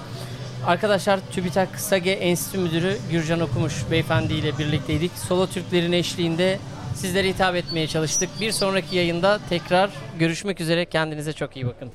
Arkadaşlar 0.67 1.21
TÜBİTAK 1.33 1.69
SAGE 1.81 2.11
Enstitü 2.11 2.59
Müdürü 2.59 2.97
Gürcan 3.11 3.41
Okumuş 3.41 3.75
Beyefendi 3.91 4.35
ile 4.35 4.59
birlikteydik. 4.59 5.13
Solo 5.29 5.47
Türklerin 5.47 5.93
eşliğinde 5.93 6.59
sizlere 6.95 7.29
hitap 7.29 7.55
etmeye 7.57 7.87
çalıştık. 7.87 8.29
Bir 8.41 8.53
sonraki 8.53 8.97
yayında 8.97 9.41
tekrar 9.49 9.91
görüşmek 10.19 10.61
üzere. 10.61 10.85
Kendinize 10.85 11.33
çok 11.33 11.57
iyi 11.57 11.67
bakın. 11.67 11.91